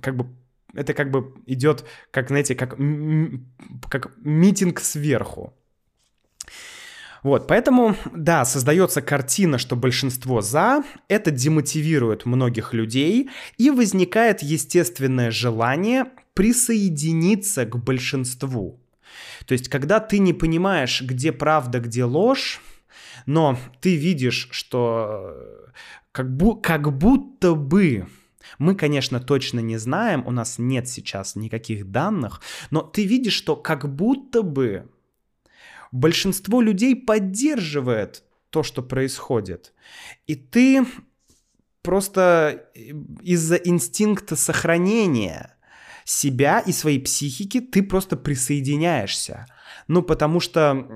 как 0.00 0.16
бы 0.16 0.26
это 0.74 0.92
как 0.92 1.10
бы 1.10 1.32
идет, 1.46 1.84
как, 2.10 2.28
знаете, 2.28 2.54
как, 2.54 2.76
как 3.88 4.12
митинг 4.18 4.80
сверху. 4.80 5.54
Вот, 7.22 7.46
поэтому, 7.46 7.96
да, 8.12 8.44
создается 8.44 9.00
картина, 9.00 9.56
что 9.56 9.76
большинство 9.76 10.42
за, 10.42 10.82
это 11.08 11.30
демотивирует 11.30 12.26
многих 12.26 12.74
людей, 12.74 13.30
и 13.56 13.70
возникает 13.70 14.42
естественное 14.42 15.30
желание 15.30 16.06
присоединиться 16.34 17.64
к 17.64 17.82
большинству. 17.82 18.78
То 19.46 19.52
есть, 19.52 19.68
когда 19.68 20.00
ты 20.00 20.18
не 20.18 20.34
понимаешь, 20.34 21.00
где 21.00 21.32
правда, 21.32 21.80
где 21.80 22.04
ложь, 22.04 22.60
но 23.24 23.58
ты 23.80 23.96
видишь, 23.96 24.48
что 24.50 25.34
как, 26.14 26.36
бу 26.36 26.54
как 26.54 26.96
будто 26.96 27.56
бы 27.56 28.06
Мы, 28.58 28.74
конечно, 28.74 29.20
точно 29.20 29.60
не 29.60 29.78
знаем, 29.78 30.22
у 30.26 30.30
нас 30.30 30.58
нет 30.58 30.88
сейчас 30.88 31.34
никаких 31.34 31.90
данных, 31.90 32.40
но 32.70 32.82
ты 32.82 33.04
видишь, 33.04 33.32
что 33.32 33.56
как 33.56 33.92
будто 33.92 34.42
бы 34.42 34.90
большинство 35.92 36.60
людей 36.60 36.94
поддерживает 36.94 38.22
то, 38.50 38.62
что 38.62 38.82
происходит. 38.82 39.72
И 40.26 40.34
ты 40.34 40.86
просто 41.82 42.70
из-за 43.22 43.56
инстинкта 43.56 44.36
сохранения 44.36 45.56
себя 46.04 46.60
и 46.60 46.70
своей 46.72 47.00
психики 47.00 47.60
ты 47.60 47.82
просто 47.82 48.16
присоединяешься. 48.16 49.46
Ну, 49.88 50.02
потому 50.02 50.38
что 50.38 50.86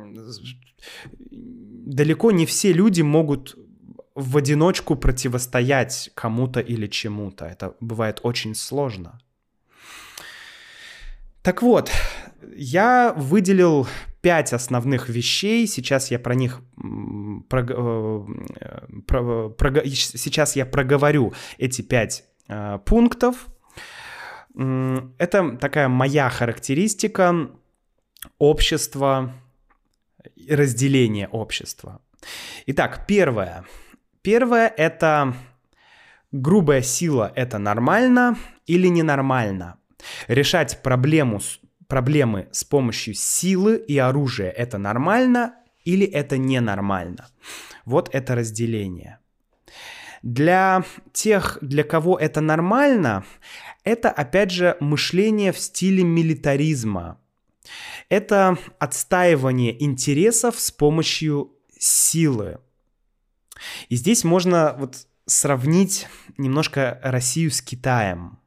далеко 1.30 2.30
не 2.30 2.46
все 2.46 2.72
люди 2.72 3.02
могут 3.02 3.56
в 4.18 4.36
одиночку 4.36 4.96
противостоять 4.96 6.10
кому-то 6.14 6.60
или 6.60 6.88
чему-то. 6.88 7.44
Это 7.46 7.74
бывает 7.80 8.18
очень 8.24 8.54
сложно. 8.54 9.20
Так 11.42 11.62
вот, 11.62 11.90
я 12.56 13.14
выделил 13.16 13.86
пять 14.20 14.52
основных 14.52 15.08
вещей. 15.08 15.68
Сейчас 15.68 16.10
я 16.10 16.18
про 16.18 16.34
них 16.34 16.60
про, 17.48 17.60
э, 17.62 18.26
про, 19.06 19.50
про, 19.50 19.86
сейчас 19.86 20.56
я 20.56 20.66
проговорю 20.66 21.32
эти 21.56 21.82
пять 21.82 22.24
э, 22.48 22.78
пунктов. 22.84 23.46
Это 24.56 25.56
такая 25.60 25.86
моя 25.86 26.28
характеристика 26.28 27.50
общества, 28.38 29.32
разделения 30.48 31.28
общества. 31.28 32.00
Итак, 32.66 33.04
первое. 33.06 33.64
Первое— 34.28 34.68
это 34.76 35.34
грубая 36.32 36.82
сила— 36.82 37.32
это 37.34 37.56
нормально 37.56 38.36
или 38.66 38.86
ненормально. 38.86 39.78
Решать 40.26 40.82
проблему, 40.82 41.40
проблемы 41.86 42.50
с 42.52 42.62
помощью 42.62 43.14
силы 43.14 43.78
и 43.78 43.96
оружия— 43.96 44.50
это 44.58 44.76
нормально 44.76 45.54
или 45.86 46.04
это 46.04 46.36
ненормально. 46.36 47.28
Вот 47.86 48.10
это 48.12 48.34
разделение. 48.34 49.18
Для 50.22 50.84
тех, 51.14 51.56
для 51.62 51.82
кого 51.82 52.18
это 52.18 52.42
нормально, 52.42 53.24
это, 53.82 54.10
опять 54.10 54.50
же, 54.50 54.76
мышление 54.80 55.52
в 55.52 55.58
стиле 55.58 56.04
милитаризма. 56.04 57.18
Это 58.10 58.58
отстаивание 58.78 59.82
интересов 59.82 60.60
с 60.60 60.70
помощью 60.70 61.50
силы. 61.78 62.58
И 63.88 63.96
здесь 63.96 64.24
можно 64.24 64.74
вот 64.78 65.06
сравнить 65.26 66.06
немножко 66.36 66.98
Россию 67.02 67.50
с 67.50 67.60
Китаем. 67.60 68.38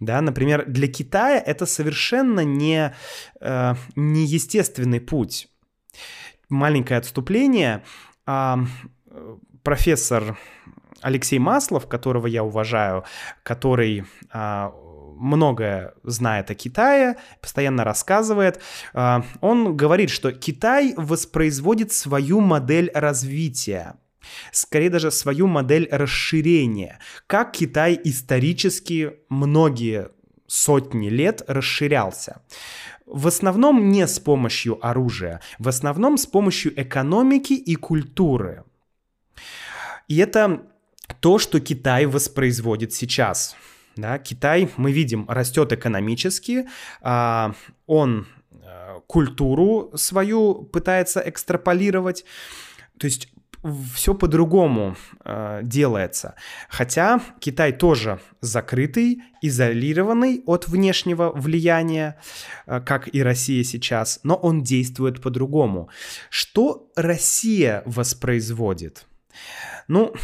Да, 0.00 0.20
например, 0.20 0.66
для 0.66 0.88
Китая 0.88 1.38
это 1.38 1.66
совершенно 1.66 2.40
не, 2.40 2.94
э, 3.40 3.74
неестественный 3.96 5.00
путь. 5.00 5.48
Маленькое 6.48 6.98
отступление. 6.98 7.82
Э, 8.26 8.56
профессор 9.62 10.38
Алексей 11.00 11.38
Маслов, 11.38 11.86
которого 11.88 12.26
я 12.26 12.44
уважаю, 12.44 13.04
который 13.42 14.04
э, 14.32 14.70
многое 15.16 15.94
знает 16.02 16.50
о 16.50 16.54
Китае, 16.54 17.16
постоянно 17.40 17.84
рассказывает, 17.84 18.60
э, 18.92 19.22
он 19.40 19.76
говорит, 19.76 20.10
что 20.10 20.32
Китай 20.32 20.94
воспроизводит 20.96 21.92
свою 21.92 22.40
модель 22.40 22.90
развития 22.94 23.96
скорее 24.52 24.90
даже 24.90 25.10
свою 25.10 25.46
модель 25.46 25.88
расширения, 25.90 26.98
как 27.26 27.52
Китай 27.52 28.00
исторически 28.04 29.14
многие 29.28 30.08
сотни 30.46 31.08
лет 31.08 31.42
расширялся. 31.46 32.42
В 33.06 33.26
основном 33.26 33.90
не 33.90 34.06
с 34.06 34.18
помощью 34.18 34.84
оружия, 34.86 35.40
в 35.58 35.68
основном 35.68 36.16
с 36.16 36.26
помощью 36.26 36.72
экономики 36.80 37.52
и 37.52 37.74
культуры. 37.74 38.64
И 40.08 40.18
это 40.18 40.62
то, 41.20 41.38
что 41.38 41.60
Китай 41.60 42.06
воспроизводит 42.06 42.92
сейчас. 42.92 43.56
Да, 43.96 44.18
Китай, 44.18 44.70
мы 44.76 44.92
видим, 44.92 45.26
растет 45.28 45.72
экономически, 45.72 46.66
а, 47.00 47.54
он 47.86 48.26
а, 48.62 49.00
культуру 49.06 49.92
свою 49.94 50.64
пытается 50.64 51.22
экстраполировать. 51.24 52.24
То 52.98 53.06
есть 53.06 53.28
все 53.94 54.14
по-другому 54.14 54.96
э, 55.24 55.60
делается. 55.62 56.34
Хотя 56.68 57.20
Китай 57.40 57.72
тоже 57.72 58.20
закрытый, 58.40 59.22
изолированный 59.40 60.42
от 60.46 60.68
внешнего 60.68 61.30
влияния, 61.30 62.18
э, 62.66 62.80
как 62.80 63.14
и 63.14 63.22
Россия 63.22 63.64
сейчас, 63.64 64.20
но 64.22 64.34
он 64.34 64.62
действует 64.62 65.22
по-другому. 65.22 65.88
Что 66.28 66.90
Россия 66.94 67.82
воспроизводит? 67.86 69.06
Ну, 69.88 70.14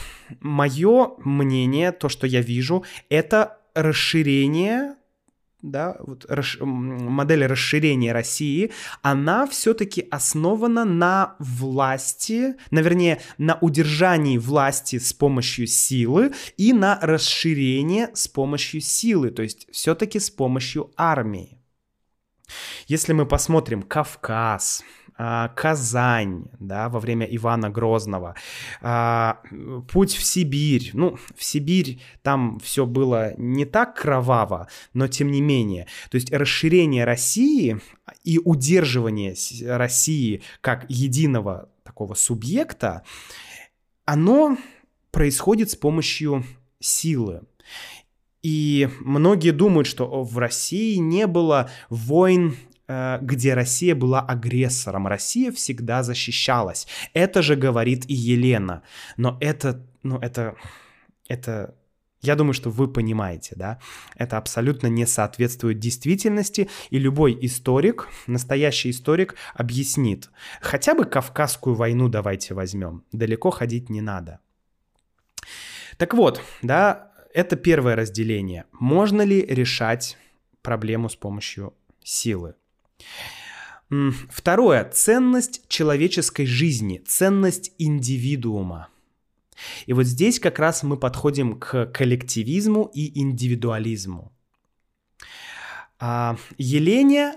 мое 0.40 1.12
мнение, 1.18 1.92
то, 1.92 2.09
что 2.09 2.26
я 2.26 2.40
вижу, 2.40 2.85
это 3.09 3.59
расширение 3.74 4.94
да, 5.62 5.96
вот 6.00 6.26
расш... 6.28 6.58
модель 6.60 7.46
расширения 7.46 8.12
России, 8.12 8.72
она 9.02 9.46
все-таки 9.46 10.06
основана 10.10 10.84
на 10.84 11.36
власти, 11.38 12.54
на, 12.70 12.80
вернее, 12.80 13.20
на 13.38 13.58
удержании 13.60 14.38
власти 14.38 14.98
с 14.98 15.12
помощью 15.12 15.66
силы 15.66 16.32
и 16.56 16.72
на 16.72 16.98
расширении 17.00 18.08
с 18.14 18.28
помощью 18.28 18.80
силы, 18.80 19.30
то 19.30 19.42
есть 19.42 19.66
все-таки 19.70 20.18
с 20.18 20.30
помощью 20.30 20.92
армии. 20.96 21.58
Если 22.86 23.12
мы 23.12 23.26
посмотрим 23.26 23.82
Кавказ, 23.82 24.82
Казань, 25.54 26.44
да, 26.59 26.88
во 26.88 26.98
время 26.98 27.26
Ивана 27.26 27.68
Грозного, 27.68 28.37
а, 28.80 29.40
путь 29.92 30.14
в 30.14 30.24
Сибирь. 30.24 30.90
Ну, 30.94 31.18
в 31.37 31.44
Сибирь 31.44 32.00
там 32.22 32.59
все 32.61 32.87
было 32.87 33.35
не 33.37 33.66
так 33.66 33.96
кроваво, 33.96 34.68
но 34.94 35.09
тем 35.09 35.30
не 35.30 35.42
менее. 35.42 35.87
То 36.11 36.14
есть 36.14 36.33
расширение 36.33 37.04
России 37.04 37.80
и 38.24 38.38
удерживание 38.38 39.35
России 39.66 40.42
как 40.62 40.87
единого 40.88 41.68
такого 41.85 42.14
субъекта, 42.14 43.02
оно 44.06 44.56
происходит 45.11 45.70
с 45.70 45.76
помощью 45.76 46.44
силы. 46.78 47.42
И 48.42 48.88
многие 49.00 49.50
думают, 49.50 49.87
что 49.87 50.24
в 50.24 50.38
России 50.38 50.96
не 50.96 51.26
было 51.26 51.68
войн 51.90 52.56
где 53.20 53.55
Россия 53.55 53.94
была 53.94 54.20
агрессором. 54.20 55.07
Россия 55.07 55.53
всегда 55.53 56.03
защищалась. 56.03 56.87
Это 57.14 57.42
же 57.42 57.57
говорит 57.57 58.05
и 58.09 58.14
Елена. 58.14 58.83
Но 59.16 59.37
это, 59.40 59.87
ну, 60.03 60.18
это, 60.18 60.57
это 61.29 61.74
я 62.22 62.37
думаю, 62.37 62.53
что 62.53 62.70
вы 62.70 62.87
понимаете, 62.88 63.55
да? 63.57 63.79
Это 64.14 64.37
абсолютно 64.37 64.88
не 64.88 65.07
соответствует 65.07 65.79
действительности, 65.79 66.68
и 66.90 66.98
любой 66.98 67.37
историк, 67.40 68.09
настоящий 68.26 68.90
историк, 68.90 69.37
объяснит. 69.55 70.31
Хотя 70.61 70.94
бы 70.94 71.05
Кавказскую 71.05 71.74
войну 71.74 72.09
давайте 72.09 72.55
возьмем. 72.55 73.05
Далеко 73.12 73.50
ходить 73.50 73.88
не 73.88 74.03
надо. 74.03 74.40
Так 75.96 76.12
вот, 76.14 76.42
да, 76.61 77.12
это 77.33 77.57
первое 77.57 77.96
разделение. 77.96 78.64
Можно 78.72 79.22
ли 79.22 79.40
решать 79.40 80.18
проблему 80.62 81.09
с 81.09 81.16
помощью 81.16 81.74
силы? 82.03 82.55
Второе. 84.28 84.84
Ценность 84.90 85.68
человеческой 85.68 86.46
жизни, 86.46 87.02
ценность 87.06 87.72
индивидуума. 87.78 88.88
И 89.86 89.92
вот 89.92 90.04
здесь 90.04 90.38
как 90.38 90.58
раз 90.58 90.82
мы 90.82 90.96
подходим 90.96 91.58
к 91.58 91.86
коллективизму 91.86 92.90
и 92.94 93.20
индивидуализму. 93.20 94.32
А, 95.98 96.36
Елене 96.56 97.34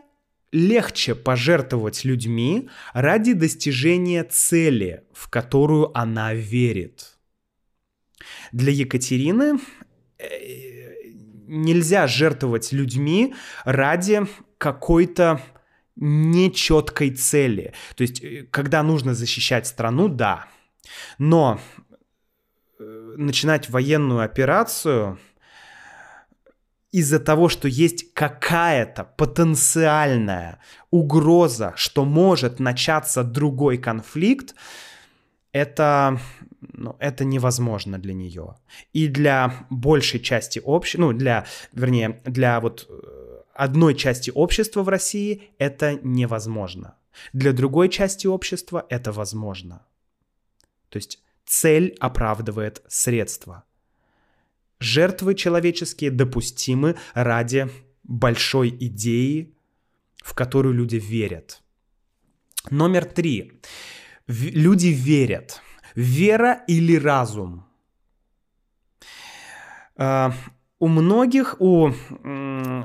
легче 0.53 1.15
пожертвовать 1.15 2.05
людьми 2.05 2.69
ради 2.93 3.33
достижения 3.33 4.23
цели, 4.23 5.03
в 5.11 5.29
которую 5.29 5.97
она 5.97 6.33
верит. 6.33 7.17
Для 8.51 8.71
Екатерины 8.71 9.59
э, 10.19 10.93
нельзя 11.47 12.07
жертвовать 12.07 12.71
людьми 12.71 13.33
ради 13.65 14.21
какой-то 14.59 15.41
нечеткой 15.95 17.11
цели. 17.11 17.73
То 17.95 18.01
есть, 18.03 18.23
э, 18.23 18.47
когда 18.49 18.83
нужно 18.83 19.13
защищать 19.13 19.67
страну, 19.67 20.07
да. 20.07 20.47
Но 21.17 21.59
э, 22.79 23.15
начинать 23.17 23.69
военную 23.69 24.21
операцию 24.21 25.19
из-за 26.91 27.19
того, 27.19 27.49
что 27.49 27.67
есть 27.67 28.13
какая-то 28.13 29.03
потенциальная 29.03 30.59
угроза, 30.91 31.73
что 31.75 32.05
может 32.05 32.59
начаться 32.59 33.23
другой 33.23 33.79
конфликт, 33.79 34.53
это, 35.51 36.19
ну, 36.61 36.95
это 36.99 37.25
невозможно 37.25 37.97
для 37.97 38.13
нее. 38.13 38.55
И 38.93 39.07
для 39.07 39.65
большей 39.69 40.19
части 40.19 40.61
общества, 40.63 41.01
ну, 41.01 41.13
для, 41.13 41.45
вернее, 41.71 42.21
для 42.25 42.59
вот 42.59 42.87
э, 42.87 43.32
одной 43.53 43.95
части 43.95 44.31
общества 44.33 44.83
в 44.83 44.89
России 44.89 45.51
это 45.57 45.99
невозможно. 46.03 46.97
Для 47.33 47.53
другой 47.53 47.89
части 47.89 48.27
общества 48.27 48.85
это 48.89 49.11
возможно. 49.11 49.85
То 50.89 50.97
есть 50.97 51.23
цель 51.45 51.95
оправдывает 51.99 52.83
средства. 52.87 53.63
Жертвы 54.79 55.35
человеческие 55.35 56.11
допустимы 56.11 56.95
ради 57.13 57.69
большой 58.03 58.69
идеи, 58.69 59.55
в 60.17 60.33
которую 60.33 60.73
люди 60.75 60.97
верят. 60.97 61.61
Номер 62.69 63.05
три. 63.05 63.61
Люди 64.27 64.87
верят. 64.87 65.61
Вера 65.95 66.63
или 66.67 66.95
разум? 66.97 67.65
У 70.83 70.89
многих, 70.89 71.55
у 71.61 71.93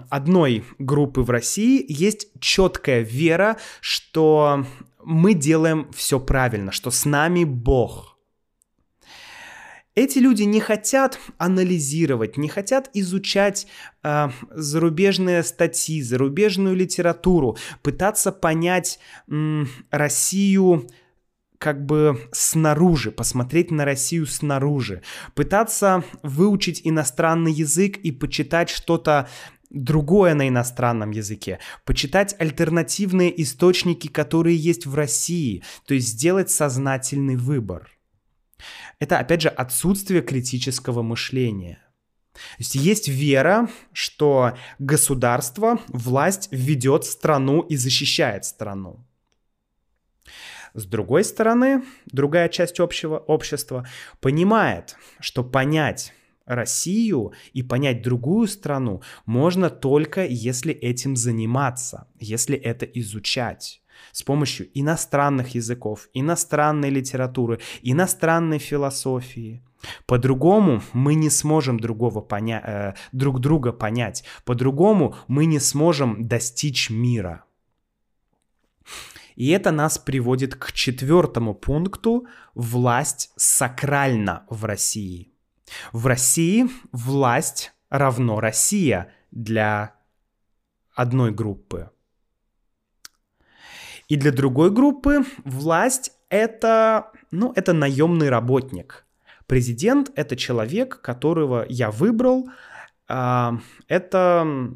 одной 0.08 0.64
группы 0.78 1.22
в 1.22 1.30
России 1.30 1.84
есть 1.88 2.28
четкая 2.38 3.00
вера, 3.00 3.56
что 3.80 4.64
мы 5.04 5.34
делаем 5.34 5.90
все 5.92 6.20
правильно, 6.20 6.70
что 6.70 6.92
с 6.92 7.04
нами 7.04 7.42
Бог. 7.42 8.16
Эти 9.96 10.20
люди 10.20 10.44
не 10.44 10.60
хотят 10.60 11.18
анализировать, 11.38 12.36
не 12.36 12.48
хотят 12.48 12.88
изучать 12.94 13.66
э, 14.04 14.28
зарубежные 14.52 15.42
статьи, 15.42 16.00
зарубежную 16.00 16.76
литературу, 16.76 17.56
пытаться 17.82 18.30
понять 18.30 19.00
э, 19.26 19.64
Россию 19.90 20.86
как 21.58 21.84
бы 21.84 22.28
снаружи, 22.32 23.10
посмотреть 23.10 23.70
на 23.70 23.84
Россию 23.84 24.26
снаружи, 24.26 25.02
пытаться 25.34 26.04
выучить 26.22 26.80
иностранный 26.84 27.52
язык 27.52 27.96
и 27.96 28.12
почитать 28.12 28.70
что-то 28.70 29.28
другое 29.70 30.34
на 30.34 30.48
иностранном 30.48 31.10
языке, 31.10 31.58
почитать 31.84 32.34
альтернативные 32.38 33.42
источники, 33.42 34.08
которые 34.08 34.56
есть 34.56 34.86
в 34.86 34.94
России, 34.94 35.62
то 35.86 35.94
есть 35.94 36.08
сделать 36.08 36.50
сознательный 36.50 37.36
выбор. 37.36 37.90
Это, 38.98 39.18
опять 39.18 39.42
же, 39.42 39.48
отсутствие 39.48 40.22
критического 40.22 41.02
мышления. 41.02 41.78
То 42.32 42.40
есть 42.58 42.74
есть 42.76 43.08
вера, 43.08 43.68
что 43.92 44.56
государство, 44.78 45.80
власть 45.88 46.48
ведет 46.50 47.04
страну 47.04 47.60
и 47.60 47.76
защищает 47.76 48.44
страну. 48.44 49.04
С 50.74 50.84
другой 50.86 51.24
стороны, 51.24 51.82
другая 52.06 52.48
часть 52.48 52.80
общего 52.80 53.18
общества 53.18 53.86
понимает, 54.20 54.96
что 55.20 55.44
понять 55.44 56.12
Россию 56.46 57.32
и 57.52 57.62
понять 57.62 58.02
другую 58.02 58.48
страну 58.48 59.02
можно 59.26 59.70
только 59.70 60.24
если 60.24 60.72
этим 60.72 61.14
заниматься, 61.14 62.08
если 62.18 62.56
это 62.56 62.86
изучать 62.86 63.82
с 64.12 64.22
помощью 64.22 64.68
иностранных 64.74 65.54
языков, 65.54 66.08
иностранной 66.14 66.90
литературы, 66.90 67.60
иностранной 67.82 68.58
философии. 68.58 69.62
По-другому 70.06 70.82
мы 70.92 71.14
не 71.14 71.30
сможем 71.30 71.78
другого 71.78 72.20
поня- 72.20 72.62
э, 72.64 72.94
друг 73.12 73.40
друга 73.40 73.72
понять, 73.72 74.24
по-другому 74.44 75.14
мы 75.28 75.46
не 75.46 75.60
сможем 75.60 76.26
достичь 76.26 76.90
мира. 76.90 77.44
И 79.38 79.50
это 79.50 79.70
нас 79.70 79.98
приводит 79.98 80.56
к 80.56 80.72
четвертому 80.72 81.54
пункту 81.54 82.26
«Власть 82.56 83.30
сакральна 83.36 84.44
в 84.50 84.64
России». 84.64 85.32
В 85.92 86.08
России 86.08 86.66
власть 86.90 87.72
равно 87.88 88.40
Россия 88.40 89.12
для 89.30 89.94
одной 90.92 91.30
группы. 91.30 91.92
И 94.08 94.16
для 94.16 94.32
другой 94.32 94.72
группы 94.72 95.24
власть 95.44 96.10
это, 96.30 97.12
ну, 97.30 97.52
это 97.54 97.72
наемный 97.72 98.30
работник. 98.30 99.06
Президент 99.46 100.10
это 100.16 100.34
человек, 100.34 101.00
которого 101.00 101.64
я 101.68 101.92
выбрал. 101.92 102.50
А, 103.06 103.56
это 103.86 104.74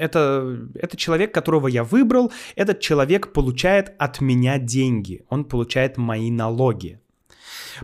это, 0.00 0.68
это 0.74 0.96
человек, 0.96 1.32
которого 1.34 1.68
я 1.68 1.84
выбрал, 1.84 2.32
этот 2.56 2.80
человек 2.80 3.32
получает 3.32 3.94
от 3.98 4.20
меня 4.20 4.58
деньги, 4.58 5.24
он 5.28 5.44
получает 5.44 5.96
мои 5.98 6.30
налоги. 6.30 7.00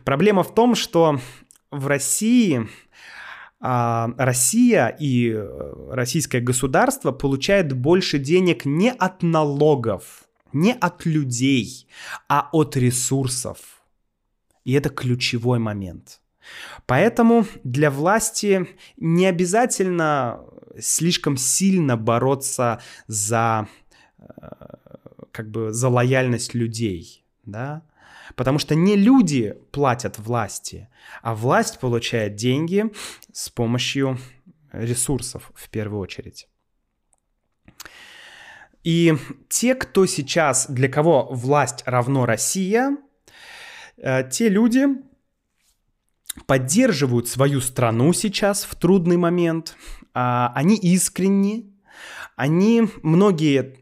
Проблема 0.05 0.43
в 0.43 0.55
том, 0.55 0.75
что 0.75 1.21
в 1.71 1.87
России 1.87 2.67
а, 3.61 4.11
Россия 4.17 4.89
и 4.89 5.33
э, 5.33 5.91
российское 5.91 6.41
государство 6.41 7.13
получает 7.13 7.73
больше 7.73 8.19
денег 8.19 8.65
не 8.65 8.93
от 8.93 9.23
налогов, 9.23 10.25
не 10.53 10.73
от 10.73 11.07
людей, 11.07 11.87
а 12.29 12.49
от 12.53 12.77
ресурсов. 12.77 13.59
И 14.65 14.73
это 14.73 14.91
ключевой 14.91 15.59
момент. 15.59 16.21
Поэтому 16.87 17.47
для 17.65 17.91
власти 17.91 18.69
не 18.97 19.27
обязательно 19.27 20.41
слишком 20.79 21.37
сильно 21.37 21.97
бороться 21.97 22.81
за 23.07 23.69
э, 24.19 24.25
как 25.33 25.51
бы 25.51 25.73
за 25.73 25.89
лояльность 25.89 26.55
людей, 26.55 27.25
да, 27.45 27.83
Потому 28.35 28.59
что 28.59 28.75
не 28.75 28.97
люди 28.97 29.57
платят 29.71 30.19
власти, 30.19 30.89
а 31.23 31.35
власть 31.35 31.79
получает 31.79 32.35
деньги 32.35 32.93
с 33.33 33.49
помощью 33.49 34.19
ресурсов 34.73 35.53
в 35.55 35.69
первую 35.71 36.01
очередь. 36.01 36.49
И 38.83 39.15
те, 39.49 39.75
кто 39.75 40.07
сейчас, 40.07 40.67
для 40.69 40.89
кого 40.89 41.29
власть 41.31 41.83
равно 41.87 42.27
Россия, 42.27 42.97
э, 43.97 44.29
те 44.31 44.49
люди 44.49 44.87
поддерживают 46.47 47.29
свою 47.29 47.61
страну 47.61 48.13
сейчас 48.13 48.65
в 48.65 48.75
трудный 48.75 49.17
момент, 49.17 49.77
а, 50.15 50.53
они 50.55 50.77
искренни, 50.77 51.73
они, 52.37 52.89
многие 53.03 53.77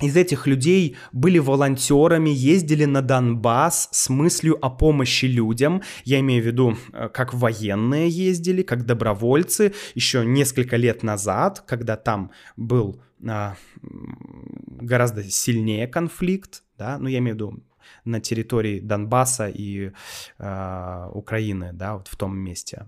из 0.00 0.16
этих 0.16 0.46
людей 0.46 0.96
были 1.12 1.38
волонтерами, 1.38 2.30
ездили 2.30 2.84
на 2.84 3.02
Донбасс 3.02 3.88
с 3.92 4.08
мыслью 4.08 4.58
о 4.60 4.68
помощи 4.70 5.26
людям. 5.26 5.82
Я 6.04 6.18
имею 6.20 6.42
в 6.42 6.46
виду, 6.46 6.76
э, 6.92 7.08
как 7.08 7.34
военные 7.34 8.08
ездили, 8.08 8.62
как 8.62 8.84
добровольцы 8.84 9.72
еще 9.94 10.24
несколько 10.24 10.76
лет 10.76 11.02
назад, 11.02 11.62
когда 11.66 11.96
там 11.96 12.32
был 12.56 13.00
а, 13.24 13.56
гораздо 13.80 15.22
сильнее 15.22 15.86
конфликт, 15.86 16.64
да, 16.76 16.98
ну 16.98 17.08
я 17.08 17.18
имею 17.18 17.34
в 17.34 17.36
виду 17.36 17.62
на 18.04 18.20
территории 18.20 18.80
Донбасса 18.80 19.48
и 19.48 19.92
а, 20.38 21.10
Украины, 21.12 21.72
да, 21.72 21.94
вот 21.94 22.08
в 22.08 22.16
том 22.16 22.36
месте. 22.36 22.86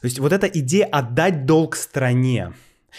То 0.00 0.06
есть 0.06 0.18
вот 0.18 0.32
эта 0.32 0.46
идея 0.46 0.86
отдать 0.86 1.44
долг 1.44 1.76
стране, 1.76 2.52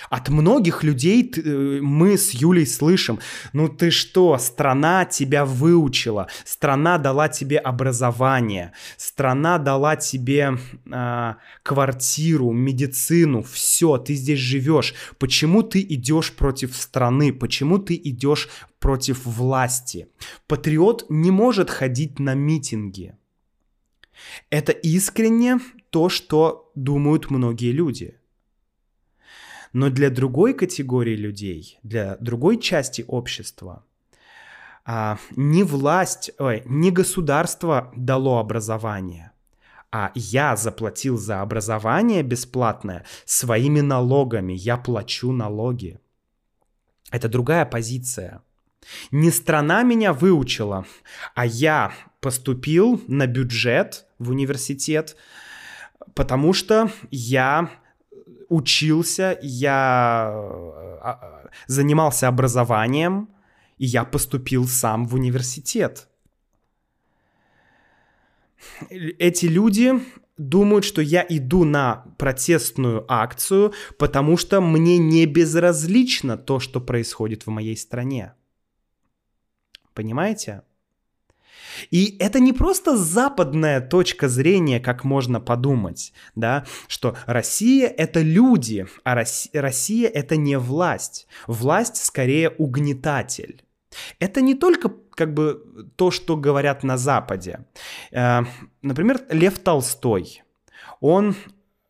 от 0.10 0.30
многих 0.30 0.84
людей 0.84 1.32
э, 1.36 1.80
мы 1.82 2.18
с 2.18 2.32
Юлей 2.32 2.66
слышим, 2.66 3.20
ну 3.54 3.68
ты 3.68 3.92
что, 3.92 4.38
страна 4.38 5.06
тебя 5.06 5.46
выучила, 5.46 6.28
страна 6.46 6.98
дала 6.98 7.28
тебе 7.30 7.58
образование, 7.58 8.74
страна 8.98 9.58
дала 9.58 9.96
тебе 9.96 10.58
э, 10.86 11.34
квартиру, 11.64 12.52
медицину, 12.52 13.44
все, 13.44 13.98
ты 13.98 14.14
здесь 14.16 14.39
живешь. 14.39 14.94
Почему 15.20 15.64
ты 15.64 15.82
идешь 15.82 16.34
против 16.34 16.76
страны? 16.76 17.34
Почему 17.34 17.78
ты 17.78 17.96
идешь 17.96 18.50
против 18.80 19.26
власти? 19.26 20.08
Патриот 20.48 21.06
не 21.10 21.32
может 21.32 21.70
ходить 21.70 22.20
на 22.20 22.34
митинги. 22.34 23.16
Это 24.50 24.72
искренне 24.72 25.60
то, 25.89 26.10
что 26.10 26.72
думают 26.76 27.30
многие 27.30 27.72
люди– 27.72 28.16
но 29.74 29.90
для 29.90 30.10
другой 30.10 30.54
категории 30.54 31.16
людей, 31.16 31.80
для 31.84 32.18
другой 32.20 32.60
части 32.60 33.04
общества, 33.08 33.84
а, 34.86 35.18
не 35.36 35.64
власть, 35.64 36.32
ой, 36.40 36.64
не 36.66 36.92
государство 36.92 37.92
дало 37.96 38.40
образование, 38.40 39.32
а 39.92 40.12
я 40.16 40.56
заплатил 40.56 41.18
за 41.18 41.42
образование 41.42 42.24
бесплатное 42.24 43.06
своими 43.26 43.82
налогами, 43.82 44.54
я 44.54 44.78
плачу 44.78 45.32
налоги. 45.32 46.00
Это 47.12 47.28
другая 47.28 47.66
позиция. 47.66 48.42
Не 49.12 49.32
страна 49.32 49.84
меня 49.84 50.14
выучила, 50.14 50.86
а 51.36 51.46
я 51.46 51.94
поступил 52.20 53.02
на 53.08 53.28
бюджет 53.28 54.06
в 54.18 54.30
университет, 54.30 55.16
потому 56.16 56.54
что 56.54 56.90
я 57.12 57.70
учился, 58.52 59.39
я 59.41 60.30
а, 60.30 60.99
а, 61.02 61.49
занимался 61.68 62.28
образованием, 62.28 63.30
и 63.78 63.86
я 63.86 64.04
поступил 64.04 64.68
сам 64.68 65.08
в 65.08 65.16
университет. 65.16 66.10
эти 68.89 69.45
люди 69.45 69.93
думают, 70.38 70.84
что 70.84 71.02
я 71.02 71.26
иду 71.28 71.64
на 71.64 72.04
протестную 72.18 73.06
акцию, 73.08 73.74
потому 73.97 74.38
что 74.38 74.60
мне 74.60 74.97
не 74.97 75.26
безразлично 75.26 76.38
то, 76.38 76.60
что 76.60 76.82
происходит 76.82 77.45
в 77.45 77.49
моей 77.49 77.78
стране. 77.78 78.34
Понимаете? 79.93 80.64
И 81.90 82.18
это 82.20 82.40
не 82.40 82.54
просто 82.54 82.98
западная 82.98 83.82
точка 83.82 84.28
зрения, 84.30 84.80
как 84.80 85.04
можно 85.04 85.40
подумать, 85.40 86.14
да, 86.36 86.66
что 86.88 87.16
Россия— 87.26 87.88
это 87.98 88.22
люди, 88.22 88.88
а 89.04 89.16
Россия— 89.16 90.10
это 90.14 90.36
не 90.36 90.58
власть. 90.58 91.28
Власть 91.48 92.04
скорее 92.04 92.50
угнетатель. 92.50 93.64
Это 94.20 94.42
не 94.42 94.56
только 94.56 94.90
как 95.16 95.34
бы 95.34 95.92
то, 95.96 96.12
что 96.12 96.38
говорят 96.38 96.84
на 96.84 96.98
Западе. 96.98 97.66
Э, 98.12 98.42
например, 98.82 99.22
Лев 99.30 99.60
Толстой, 99.60 100.44
он 101.00 101.36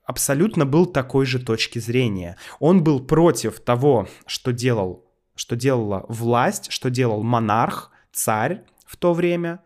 абсолютно 0.04 0.66
был 0.66 0.86
такой 0.86 1.26
же 1.26 1.40
точки 1.40 1.80
зрения. 1.80 2.38
Он 2.60 2.84
был 2.84 3.00
против 3.00 3.60
того, 3.60 4.08
что 4.26 4.52
делал, 4.52 5.06
что 5.36 5.56
делала 5.56 6.06
власть, 6.10 6.72
что 6.72 6.90
делал 6.90 7.24
монарх, 7.24 7.92
царь, 8.12 8.64
в 8.92 8.98
то 8.98 9.14
время, 9.14 9.62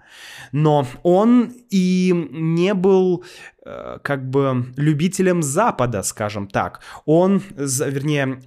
но 0.51 0.85
он 1.01 1.51
и 1.71 2.13
не 2.31 2.75
был 2.75 3.23
э, 3.65 3.97
как 4.03 4.29
бы 4.29 4.67
любителем 4.77 5.41
Запада, 5.41 6.03
скажем 6.03 6.47
так. 6.47 6.81
Он, 7.05 7.41
вернее, 7.57 8.39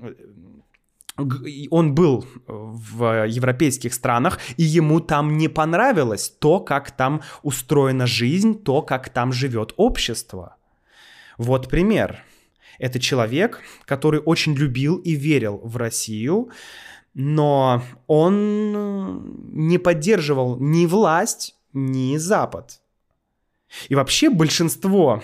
он 1.70 1.94
был 1.96 2.24
в 2.46 3.26
европейских 3.26 3.92
странах, 3.92 4.38
и 4.56 4.62
ему 4.62 5.00
там 5.00 5.36
не 5.36 5.48
понравилось 5.48 6.32
то, 6.38 6.60
как 6.60 6.92
там 6.92 7.22
устроена 7.42 8.06
жизнь, 8.06 8.62
то, 8.62 8.82
как 8.82 9.08
там 9.08 9.32
живет 9.32 9.74
общество. 9.76 10.56
Вот 11.38 11.68
пример. 11.68 12.22
Это 12.78 13.00
человек, 13.00 13.62
который 13.84 14.20
очень 14.20 14.54
любил 14.54 14.98
и 14.98 15.16
верил 15.16 15.60
в 15.64 15.76
Россию, 15.76 16.50
но 17.14 17.82
он 18.06 19.50
не 19.52 19.78
поддерживал 19.78 20.58
ни 20.60 20.86
власть, 20.86 21.56
ни 21.72 22.16
Запад. 22.16 22.80
И 23.88 23.94
вообще 23.94 24.30
большинство 24.30 25.22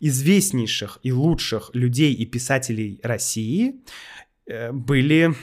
известнейших 0.00 0.98
и 1.02 1.12
лучших 1.12 1.70
людей 1.74 2.12
и 2.12 2.26
писателей 2.26 3.00
России 3.02 3.82
э, 4.46 4.72
были 4.72 5.34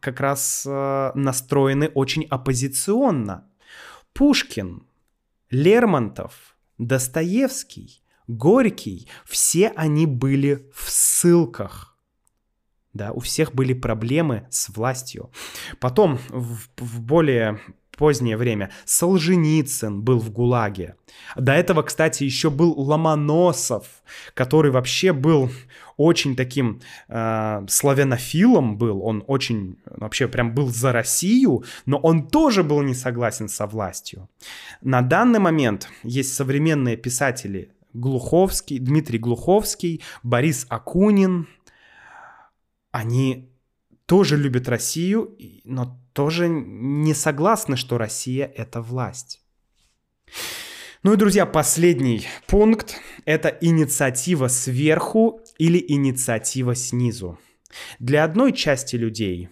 как 0.00 0.20
раз 0.20 0.64
э, 0.66 1.12
настроены 1.14 1.88
очень 1.88 2.24
оппозиционно. 2.24 3.48
Пушкин, 4.12 4.82
Лермонтов, 5.50 6.56
Достоевский, 6.78 8.02
Горький, 8.28 9.08
все 9.24 9.68
они 9.68 10.06
были 10.06 10.68
в 10.74 10.90
ссылках– 10.90 11.92
да, 12.96 13.12
у 13.12 13.20
всех 13.20 13.54
были 13.54 13.72
проблемы 13.72 14.46
с 14.50 14.68
властью. 14.68 15.30
Потом, 15.80 16.18
в, 16.28 16.60
в 16.76 17.00
более 17.00 17.60
позднее 17.96 18.36
время, 18.36 18.70
Солженицын 18.84 20.02
был 20.02 20.18
в 20.18 20.30
ГУЛАГе. 20.30 20.96
До 21.36 21.52
этого, 21.52 21.82
кстати, 21.82 22.24
еще 22.24 22.50
был 22.50 22.72
Ломоносов, 22.78 23.86
который 24.34 24.70
вообще 24.70 25.12
был 25.12 25.50
очень 25.96 26.36
таким 26.36 26.80
э, 27.08 27.64
славянофилом 27.68 28.76
был, 28.76 29.02
он 29.02 29.24
очень 29.26 29.78
вообще 29.86 30.28
прям 30.28 30.54
был 30.54 30.68
за 30.68 30.92
Россию, 30.92 31.64
но 31.86 31.98
он 31.98 32.28
тоже 32.28 32.62
был 32.62 32.82
не 32.82 32.94
согласен 32.94 33.48
со 33.48 33.66
властью. 33.66 34.28
На 34.82 35.00
данный 35.00 35.38
момент 35.38 35.88
есть 36.02 36.34
современные 36.34 36.96
писатели 36.96 37.70
Глуховский, 37.94 38.78
Дмитрий 38.78 39.18
Глуховский, 39.18 40.02
Борис 40.22 40.66
Акунин, 40.68 41.48
они 42.92 43.52
тоже 44.06 44.36
любят 44.36 44.68
Россию, 44.68 45.36
но 45.64 46.00
тоже 46.12 46.48
не 46.48 47.14
согласны, 47.14 47.76
что 47.76 47.98
Россия— 47.98 48.46
это 48.56 48.80
власть. 48.80 49.42
Ну 51.02 51.12
и, 51.12 51.16
друзья, 51.16 51.46
последний 51.46 52.26
пункт— 52.46 52.96
это 53.24 53.48
инициатива 53.60 54.48
сверху 54.48 55.40
или 55.58 55.84
инициатива 55.86 56.74
снизу. 56.74 57.38
Для 57.98 58.24
одной 58.24 58.52
части 58.52 58.96
людей 58.96 59.50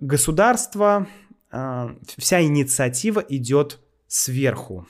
государство, 0.00 1.08
а, 1.50 1.96
вся 2.18 2.42
инициатива 2.42 3.20
идет 3.20 3.80
сверху. 4.06 4.86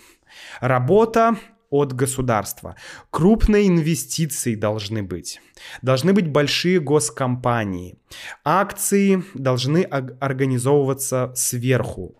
Работа 0.60 1.36
от 1.74 1.92
государства. 1.92 2.76
Крупные 3.10 3.68
инвестиции 3.68 4.54
должны 4.54 5.02
быть. 5.02 5.40
Должны 5.82 6.12
быть 6.12 6.28
большие 6.28 6.80
госкомпании. 6.80 7.98
Акции 8.44 9.24
должны 9.34 9.82
организовываться 9.82 11.32
сверху 11.34 12.14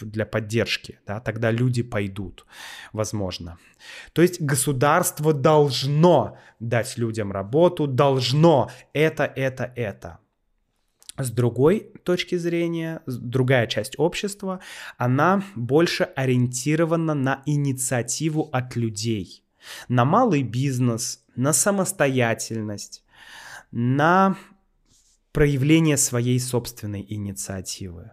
для 0.00 0.26
поддержки. 0.26 0.98
Да? 1.06 1.20
Тогда 1.20 1.50
люди 1.50 1.82
пойдут, 1.82 2.46
возможно. 2.92 3.58
То 4.12 4.22
есть 4.22 4.40
государство 4.40 5.32
должно 5.32 6.36
дать 6.60 6.98
людям 6.98 7.32
работу, 7.32 7.86
должно 7.86 8.70
это, 8.92 9.24
это, 9.24 9.72
это. 9.76 10.18
С 11.22 11.30
другой 11.30 11.92
точки 12.04 12.36
зрения, 12.36 13.02
другая 13.06 13.66
часть 13.66 13.98
общества, 13.98 14.60
она 14.96 15.42
больше 15.54 16.04
ориентирована 16.04 17.14
на 17.14 17.42
инициативу 17.46 18.48
от 18.52 18.76
людей, 18.76 19.44
на 19.88 20.04
малый 20.04 20.42
бизнес, 20.42 21.24
на 21.36 21.52
самостоятельность, 21.52 23.04
на 23.70 24.36
проявление 25.32 25.96
своей 25.96 26.40
собственной 26.40 27.04
инициативы. 27.08 28.12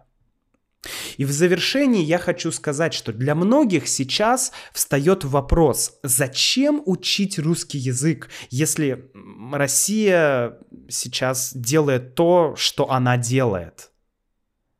И 1.16 1.24
в 1.24 1.32
завершении 1.32 2.04
я 2.04 2.18
хочу 2.18 2.52
сказать, 2.52 2.94
что 2.94 3.12
для 3.12 3.34
многих 3.34 3.88
сейчас 3.88 4.52
встает 4.72 5.24
вопрос, 5.24 5.98
зачем 6.02 6.82
учить 6.86 7.38
русский 7.38 7.78
язык, 7.78 8.30
если 8.50 9.10
Россия 9.52 10.58
сейчас 10.88 11.52
делает 11.54 12.14
то, 12.14 12.54
что 12.56 12.90
она 12.90 13.16
делает? 13.16 13.90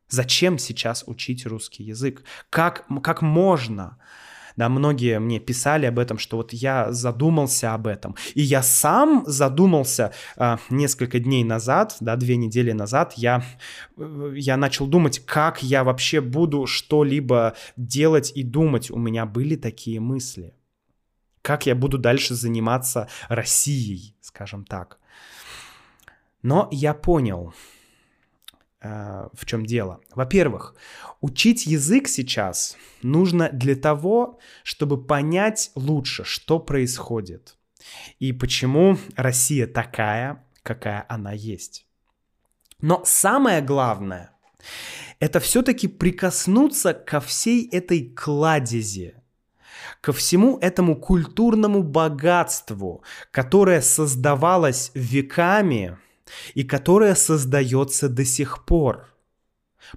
Зачем 0.08 0.58
сейчас 0.58 1.04
учить 1.06 1.44
русский 1.44 1.82
язык? 1.82 2.22
Как, 2.48 2.86
как 3.02 3.20
можно? 3.20 3.98
Да, 4.58 4.68
многие 4.68 5.20
мне 5.20 5.38
писали 5.38 5.86
об 5.86 6.00
этом, 6.00 6.18
что 6.18 6.36
вот 6.36 6.52
я 6.52 6.90
задумался 6.90 7.74
об 7.74 7.86
этом. 7.86 8.16
И 8.34 8.42
я 8.42 8.60
сам 8.60 9.22
задумался 9.24 10.12
э, 10.36 10.56
несколько 10.68 11.20
дней 11.20 11.44
назад, 11.44 11.96
да, 12.00 12.16
две 12.16 12.36
недели 12.36 12.72
назад, 12.72 13.12
я, 13.14 13.44
э, 13.96 14.32
я 14.34 14.56
начал 14.56 14.88
думать, 14.88 15.20
как 15.20 15.62
я 15.62 15.84
вообще 15.84 16.20
буду 16.20 16.66
что-либо 16.66 17.54
делать 17.76 18.32
и 18.34 18.42
думать. 18.42 18.90
У 18.90 18.98
меня 18.98 19.26
были 19.26 19.54
такие 19.54 20.00
мысли. 20.00 20.52
Как 21.42 21.66
я 21.66 21.76
буду 21.76 21.96
дальше 21.96 22.34
заниматься 22.34 23.08
Россией, 23.28 24.16
скажем 24.20 24.64
так. 24.64 24.98
Но 26.42 26.68
я 26.72 26.94
понял, 26.94 27.54
в 28.80 29.44
чем 29.44 29.66
дело. 29.66 30.00
Во-первых, 30.14 30.74
учить 31.20 31.66
язык 31.66 32.06
сейчас 32.08 32.76
нужно 33.02 33.50
для 33.50 33.74
того, 33.74 34.38
чтобы 34.62 35.04
понять 35.04 35.72
лучше, 35.74 36.24
что 36.24 36.60
происходит 36.60 37.58
и 38.18 38.32
почему 38.32 38.98
Россия 39.16 39.66
такая, 39.66 40.44
какая 40.62 41.04
она 41.08 41.32
есть. 41.32 41.86
Но 42.80 43.02
самое 43.04 43.60
главное, 43.60 44.32
это 45.20 45.40
все-таки 45.40 45.88
прикоснуться 45.88 46.94
ко 46.94 47.20
всей 47.20 47.68
этой 47.68 48.08
кладези, 48.10 49.14
ко 50.00 50.12
всему 50.12 50.58
этому 50.58 50.96
культурному 50.96 51.82
богатству, 51.82 53.02
которое 53.30 53.80
создавалось 53.80 54.92
веками, 54.94 55.98
и 56.54 56.64
которая 56.64 57.14
создается 57.14 58.08
до 58.08 58.24
сих 58.24 58.64
пор 58.64 59.06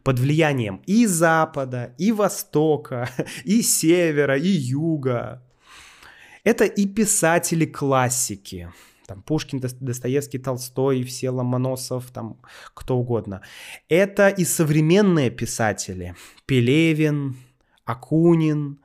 под 0.03 0.19
влиянием 0.19 0.81
и 0.85 1.05
Запада, 1.05 1.93
и 1.97 2.11
Востока, 2.11 3.09
и 3.45 3.61
Севера, 3.61 4.37
и 4.37 4.47
Юга. 4.47 5.43
Это 6.43 6.65
и 6.65 6.87
писатели-классики, 6.87 8.71
там 9.05 9.21
Пушкин, 9.21 9.59
Достоевский, 9.59 10.39
Толстой, 10.39 11.03
все 11.03 11.29
Ломоносов, 11.29 12.11
там 12.11 12.39
кто 12.73 12.97
угодно. 12.97 13.41
Это 13.89 14.29
и 14.29 14.45
современные 14.45 15.29
писатели, 15.29 16.15
Пелевин, 16.45 17.35
Акунин. 17.85 18.79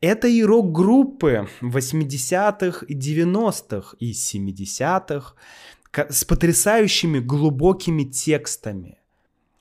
Это 0.00 0.28
и 0.28 0.42
рок-группы 0.42 1.48
80-х 1.62 2.84
и 2.86 2.94
90-х 2.94 3.96
и 4.00 4.12
70-х 4.12 5.34
с 5.98 6.24
потрясающими 6.24 7.18
глубокими 7.18 8.04
текстами. 8.04 8.98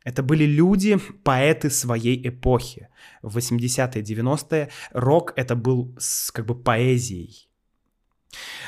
Это 0.03 0.21
были 0.21 0.43
люди, 0.45 0.97
поэты 1.23 1.69
своей 1.69 2.27
эпохи. 2.27 2.89
В 3.21 3.37
80-е, 3.37 4.03
90-е 4.03 4.69
рок 4.91 5.33
это 5.35 5.55
был 5.55 5.95
с, 5.97 6.31
как 6.31 6.45
бы 6.45 6.55
поэзией. 6.55 7.47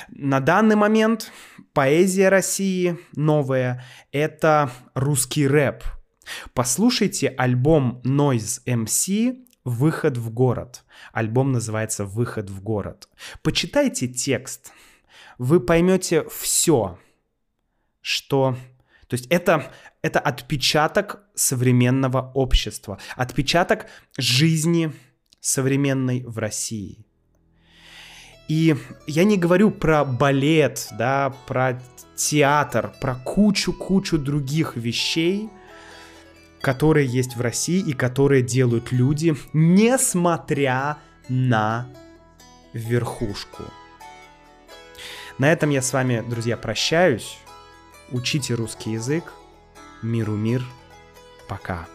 На 0.09 0.39
данный 0.39 0.75
момент 0.75 1.31
поэзия 1.73 2.29
России 2.29 2.97
новая— 3.15 3.83
это 4.11 4.71
русский 4.93 5.47
рэп. 5.47 5.83
Послушайте 6.53 7.27
альбом 7.37 8.01
Noise 8.03 8.61
MC 8.65 9.45
«Выход 9.63 10.17
в 10.17 10.31
город». 10.31 10.85
Альбом 11.11 11.51
называется 11.51 12.05
«Выход 12.05 12.49
в 12.49 12.61
город». 12.61 13.09
Почитайте 13.41 14.07
текст. 14.07 14.71
Вы 15.37 15.59
поймете 15.59 16.23
все, 16.29 16.97
что... 18.05 18.55
То 19.07 19.15
есть 19.15 19.25
это, 19.27 19.71
это 20.03 20.19
отпечаток 20.19 21.23
современного 21.33 22.31
общества, 22.33 22.99
отпечаток 23.15 23.87
жизни 24.17 24.91
современной 25.39 26.23
в 26.23 26.37
России. 26.37 27.05
И 28.47 28.75
я 29.07 29.23
не 29.23 29.37
говорю 29.37 29.71
про 29.71 30.05
балет, 30.05 30.87
да, 30.91 31.33
про 31.47 31.81
театр, 32.15 32.93
про 33.01 33.15
кучу-кучу 33.15 34.19
других 34.19 34.75
вещей, 34.75 35.49
которые 36.61 37.07
есть 37.07 37.35
в 37.35 37.41
России 37.41 37.79
и 37.79 37.93
которые 37.93 38.43
делают 38.43 38.91
люди, 38.91 39.35
несмотря 39.53 40.97
на 41.27 41.87
верхушку. 42.73 43.63
На 45.39 45.51
этом 45.51 45.71
я 45.71 45.81
с 45.81 45.91
вами, 45.91 46.23
друзья, 46.27 46.55
прощаюсь. 46.55 47.39
Учите 48.11 48.53
русский 48.53 48.91
язык. 48.91 49.33
Миру 50.01 50.35
мир. 50.35 50.63
Пока. 51.47 51.87